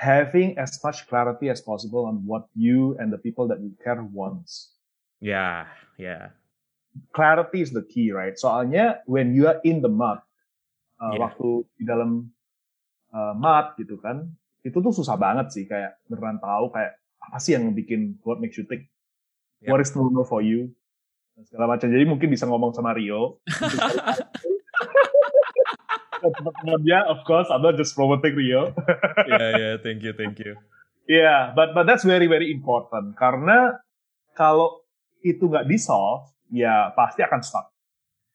[0.00, 4.00] having as much clarity as possible on what you and the people that you care
[4.00, 4.72] wants.
[5.20, 5.68] Yeah.
[6.00, 6.32] Yeah.
[7.12, 8.32] Clarity is the key, right?
[8.32, 10.24] Soalnya when you are in the mud,
[11.00, 11.20] uh, yeah.
[11.20, 12.32] waktu di dalam
[13.12, 14.28] uh, mat gitu kan
[14.60, 18.60] itu tuh susah banget sih kayak beneran tahu kayak apa sih yang bikin what makes
[18.60, 18.84] you tick
[19.64, 19.72] yeah.
[19.72, 20.68] what is normal for you
[21.48, 23.40] segala macam jadi mungkin bisa ngomong sama Rio
[26.20, 28.76] teman-temannya of course I'm not just promoting Rio
[29.30, 30.54] yeah yeah thank you thank you
[31.08, 33.80] yeah but but that's very very important karena
[34.36, 34.84] kalau
[35.24, 37.70] itu nggak di solve ya pasti akan stuck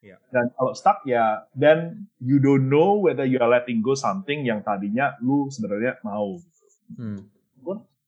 [0.05, 0.21] Yeah.
[0.29, 4.61] Dan kalau stuck ya, then you don't know whether you are letting go something yang
[4.61, 6.37] tadinya lu sebenarnya mau.
[6.93, 7.25] Hmm.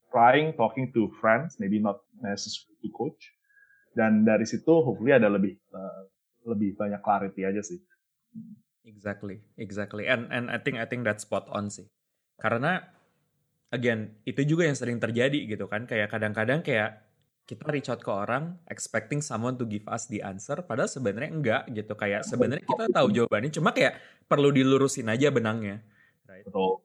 [0.08, 3.34] trying talking to friends, maybe not necessarily to coach.
[3.92, 6.08] Dan dari situ hopefully ada lebih uh,
[6.48, 7.76] lebih banyak clarity aja sih.
[8.86, 10.06] Exactly, exactly.
[10.06, 11.86] And and I think I think that's spot on sih.
[12.38, 12.82] Karena
[13.74, 15.84] again itu juga yang sering terjadi gitu kan.
[15.84, 17.08] Kayak kadang-kadang kayak
[17.48, 21.62] kita reach out ke orang expecting someone to give us the answer padahal sebenarnya enggak
[21.72, 23.96] gitu kayak sebenarnya kita tahu jawabannya cuma kayak
[24.28, 25.80] perlu dilurusin aja benangnya
[26.28, 26.84] right betul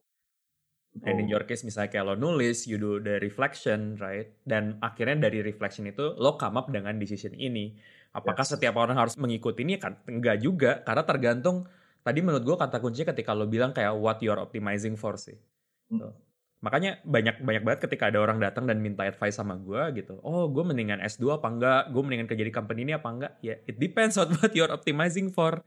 [1.02, 4.30] And in your case misalnya kayak lo nulis, you do the reflection, right?
[4.46, 7.74] Dan akhirnya dari reflection itu lo come up dengan decision ini.
[8.14, 8.54] Apakah yes.
[8.54, 9.74] setiap orang harus mengikuti ini?
[9.74, 11.66] Kan enggak juga, karena tergantung.
[12.04, 15.40] Tadi menurut gue kata kuncinya ketika lo bilang kayak what you're optimizing for sih.
[15.88, 16.12] Hmm.
[16.60, 20.20] Makanya banyak banyak banget ketika ada orang datang dan minta advice sama gue gitu.
[20.20, 21.82] Oh gue mendingan S2 apa enggak?
[21.92, 23.32] Gue mendingan kerja di company ini apa enggak?
[23.40, 25.64] Ya yeah, it depends on what you're optimizing for.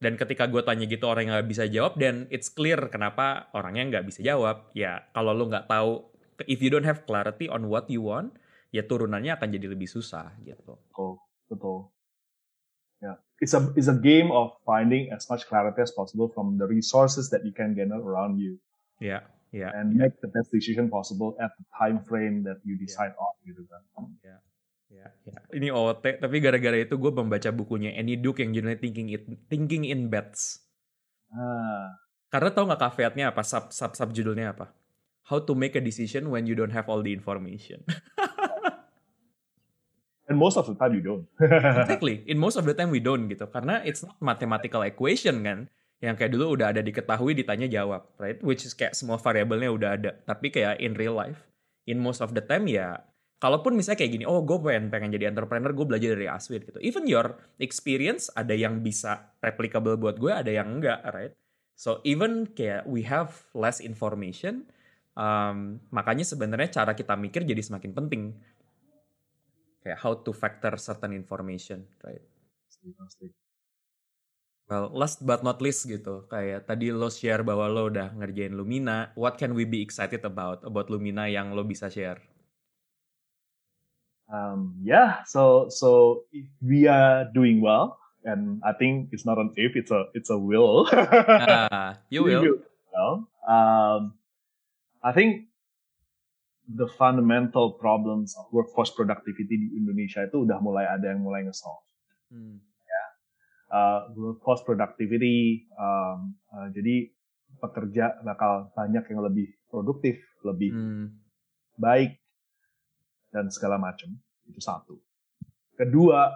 [0.00, 4.00] Dan ketika gue tanya gitu orang yang nggak bisa jawab dan it's clear kenapa orangnya
[4.00, 4.72] nggak bisa jawab.
[4.72, 6.08] Ya kalau lo nggak tahu
[6.48, 8.32] if you don't have clarity on what you want
[8.72, 10.80] ya turunannya akan jadi lebih susah gitu.
[10.96, 11.20] Oh
[11.52, 11.92] betul.
[13.40, 17.32] It's a it's a game of finding as much clarity as possible from the resources
[17.32, 18.60] that you can gather around you
[19.00, 19.70] yeah yeah.
[19.74, 23.24] and make the best decision possible at the time frame that you decide yeah.
[23.26, 23.82] on gitu kan.
[24.22, 24.36] Ya.
[24.90, 25.38] Ya, ya.
[25.54, 29.86] Ini OT, tapi gara-gara itu gue membaca bukunya Annie Duke yang judulnya Thinking It, Thinking
[29.86, 30.66] in Bets.
[31.30, 31.94] Ah.
[32.26, 33.46] Karena tau gak caveatnya apa?
[33.46, 34.74] Sub, sub, sub judulnya apa?
[35.30, 37.86] How to make a decision when you don't have all the information.
[40.30, 41.26] And most of the time you don't.
[41.82, 42.22] exactly.
[42.30, 43.50] In most of the time we don't gitu.
[43.50, 45.66] Karena it's not mathematical equation kan
[46.00, 49.90] yang kayak dulu udah ada diketahui ditanya jawab right which is kayak semua variabelnya udah
[50.00, 51.44] ada tapi kayak in real life
[51.84, 53.04] in most of the time ya
[53.36, 56.80] kalaupun misalnya kayak gini oh gue pengen pengen jadi entrepreneur gue belajar dari Aswin gitu
[56.80, 61.36] even your experience ada yang bisa replicable buat gue ada yang enggak right
[61.76, 64.64] so even kayak we have less information
[65.20, 68.22] um, makanya sebenarnya cara kita mikir jadi semakin penting
[69.80, 72.24] kayak how to factor certain information right
[74.70, 79.10] Well, last but not least gitu, kayak tadi lo share bahwa lo udah ngerjain Lumina.
[79.18, 82.22] What can we be excited about about Lumina yang lo bisa share?
[84.30, 89.50] Um, yeah, so so if we are doing well, and I think it's not an
[89.58, 90.86] if, it's a it's a will.
[90.94, 92.62] ah, you will.
[92.94, 94.14] Well, um,
[95.02, 95.49] I think
[96.70, 101.82] the fundamental problems of workforce productivity di Indonesia itu udah mulai ada yang mulai nge-solve.
[102.30, 102.70] Hmm
[103.70, 104.10] uh,
[104.42, 105.70] cost productivity.
[105.78, 107.08] Um, uh, jadi
[107.62, 111.06] pekerja bakal banyak yang lebih produktif, lebih hmm.
[111.78, 112.18] baik
[113.30, 114.10] dan segala macam.
[114.50, 114.98] Itu satu.
[115.78, 116.28] Kedua,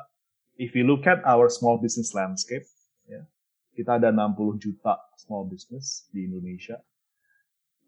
[0.57, 2.65] if you look at our small business landscape,
[3.05, 3.27] ya,
[3.75, 6.81] kita ada 60 juta small business di Indonesia.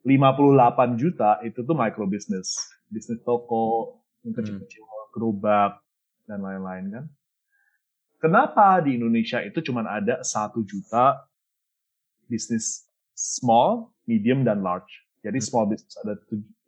[0.06, 2.54] 58 juta itu tuh micro business,
[2.86, 5.82] bisnis toko, yang kecil-kecil, gerobak,
[6.30, 7.04] dan lain-lain kan.
[8.22, 11.26] Kenapa di Indonesia itu cuma ada satu juta
[12.30, 12.86] bisnis
[13.18, 14.88] small, medium, dan large.
[15.26, 15.46] Jadi hmm.
[15.46, 16.14] small business ada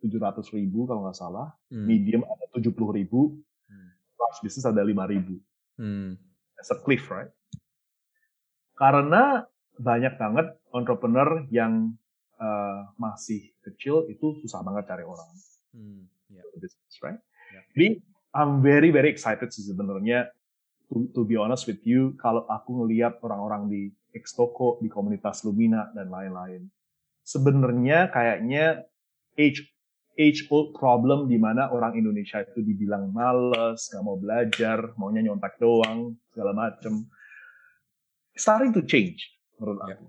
[0.03, 1.87] 700 ribu kalau nggak salah, hmm.
[1.87, 3.39] medium ada 70 ribu,
[3.71, 3.91] hmm.
[4.19, 5.39] large business ada 5 ribu.
[5.79, 6.19] Hmm.
[6.59, 7.31] That's a cliff, right?
[8.75, 9.47] Karena
[9.79, 11.95] banyak banget entrepreneur yang
[12.39, 15.29] uh, masih kecil itu susah banget cari orang.
[15.75, 16.47] Hmm, yeah.
[16.57, 17.21] Business, right?
[17.53, 17.65] Yeah.
[17.75, 17.89] Jadi
[18.35, 20.31] I'm very very excited sih sebenarnya
[20.89, 23.83] to, to be honest with you kalau aku ngelihat orang-orang di
[24.15, 26.65] Xtoko, di komunitas Lumina dan lain-lain.
[27.23, 28.89] Sebenarnya kayaknya
[29.37, 29.69] age
[30.19, 35.61] age old problem di mana orang Indonesia itu dibilang males, nggak mau belajar, maunya nyontak
[35.63, 37.07] doang, segala macem.
[38.35, 40.07] Starting to change menurut aku.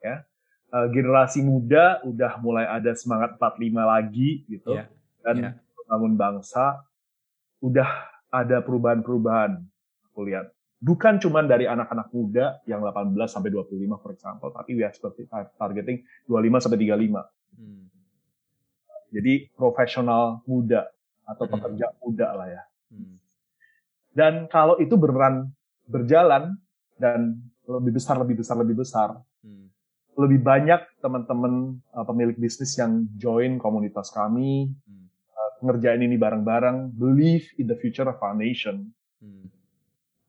[0.00, 0.24] Ya.
[0.72, 4.72] Uh, generasi muda udah mulai ada semangat 45 lagi gitu.
[4.72, 4.88] Yeah.
[5.20, 5.54] Dan Yeah.
[5.84, 6.80] bangun bangsa
[7.60, 9.60] udah ada perubahan-perubahan
[10.08, 10.48] aku lihat.
[10.80, 15.28] Bukan cuma dari anak-anak muda yang 18 sampai 25 for example, tapi we are seperti
[15.60, 17.28] targeting 25 sampai 35.
[17.54, 17.86] Hmm.
[19.12, 20.88] Jadi profesional muda
[21.28, 21.52] atau Hmm.
[21.52, 22.62] pekerja muda lah ya.
[22.90, 23.20] Hmm.
[24.16, 25.52] Dan kalau itu beneran
[25.84, 26.56] berjalan
[26.96, 29.68] dan lebih besar, lebih besar, lebih besar, Hmm.
[30.12, 35.08] Lebih banyak teman-teman uh, pemilik bisnis yang join komunitas kami, Hmm.
[35.32, 38.92] uh, ngerjain ini bareng-bareng, believe in the future of our nation.
[39.24, 39.48] Hmm.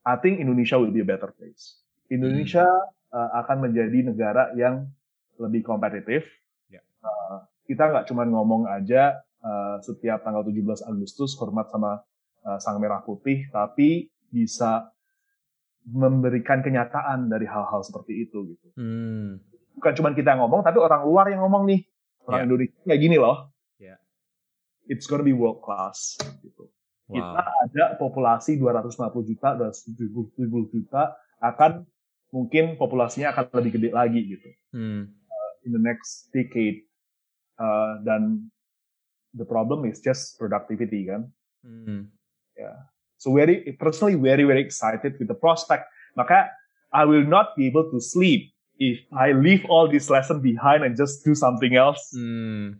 [0.03, 1.79] I think Indonesia will be a better place.
[2.11, 2.67] Indonesia
[3.11, 4.87] uh, akan menjadi negara yang
[5.39, 6.27] lebih kompetitif.
[6.67, 6.83] Ya.
[7.03, 12.03] Uh, kita nggak cuma ngomong aja uh, setiap tanggal 17 Agustus hormat sama
[12.43, 14.91] uh, Sang Merah Putih, tapi bisa
[15.83, 18.67] memberikan kenyataan dari hal-hal seperti itu gitu.
[18.79, 19.39] Hmm.
[19.75, 21.81] Bukan cuma kita yang ngomong, tapi orang luar yang ngomong nih.
[22.23, 22.45] Orang Ya.
[22.47, 23.37] Indonesia kayak gini loh.
[23.77, 23.95] Ya.
[24.87, 26.69] It's gonna be world class gitu
[27.03, 27.63] kita Wow.
[27.67, 31.13] ada populasi 250 juta, 270 juta,
[31.43, 31.83] akan
[32.31, 35.11] mungkin populasinya akan lebih gede lagi gitu Hmm.
[35.67, 36.81] in the next decade.
[37.53, 38.49] Uh, dan
[39.35, 41.29] the problem is just productivity kan.
[41.61, 42.09] Hmm.
[43.19, 45.85] So very personally very very excited with the prospect.
[46.17, 46.49] Maka
[46.89, 50.97] I will not be able to sleep if I leave all this lesson behind and
[50.97, 52.13] just do something else.
[52.13, 52.79] Hmm.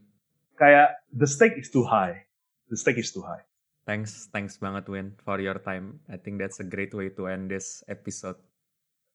[0.57, 2.25] Kayak the stake is too high.
[2.69, 3.43] The stake is too high.
[3.83, 5.99] Thanks, thanks banget Win for your time.
[6.07, 8.39] I think that's a great way to end this episode.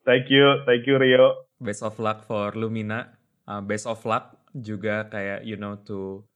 [0.04, 1.48] Thank you, thank you Rio.
[1.56, 3.16] Best of luck for Lumina.
[3.48, 6.27] Uh, best of luck juga kayak you know to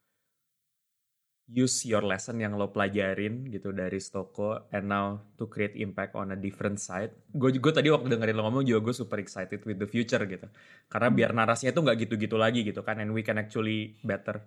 [1.53, 6.33] use your lesson yang lo pelajarin gitu dari Stoko and now to create impact on
[6.33, 7.13] a different side.
[7.31, 10.49] Gue gue tadi waktu dengerin lo ngomong juga gue super excited with the future gitu.
[10.89, 14.41] Karena biar narasinya tuh nggak gitu-gitu lagi gitu kan and we can actually better.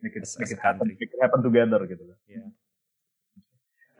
[0.00, 2.04] Make it, As- make as it a happen, make it happen together gitu.
[2.24, 2.48] Yeah.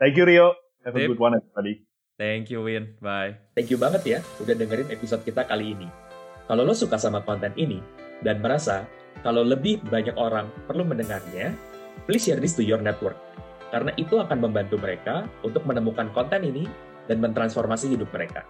[0.01, 0.53] Thank you Rio.
[0.85, 1.09] Have a Sip.
[1.13, 1.85] good one everybody.
[2.17, 2.97] Thank you Win.
[2.97, 3.37] Bye.
[3.53, 5.85] Thank you banget ya udah dengerin episode kita kali ini.
[6.49, 7.77] Kalau lo suka sama konten ini
[8.25, 8.89] dan merasa
[9.21, 11.53] kalau lebih banyak orang perlu mendengarnya,
[12.05, 13.17] please share this to your network.
[13.73, 16.69] Karena itu akan membantu mereka untuk menemukan konten ini
[17.09, 18.45] dan mentransformasi hidup mereka.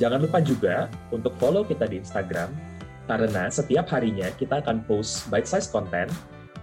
[0.00, 2.48] Jangan lupa juga untuk follow kita di Instagram,
[3.04, 6.08] karena setiap harinya kita akan post bite-size content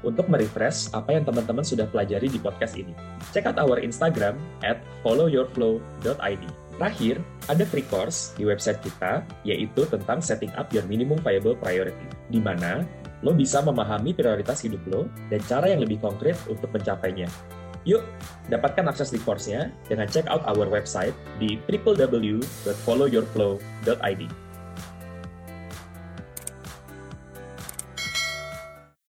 [0.05, 2.93] untuk merefresh apa yang teman-teman sudah pelajari di podcast ini.
[3.33, 6.43] Check out our Instagram at followyourflow.id.
[6.77, 7.17] Terakhir,
[7.49, 12.38] ada free course di website kita, yaitu tentang setting up your minimum viable priority, di
[12.38, 12.85] mana
[13.26, 17.28] lo bisa memahami prioritas hidup lo dan cara yang lebih konkret untuk mencapainya.
[17.88, 18.03] Yuk,
[18.51, 24.22] dapatkan akses di course-nya dengan check out our website di www.followyourflow.id.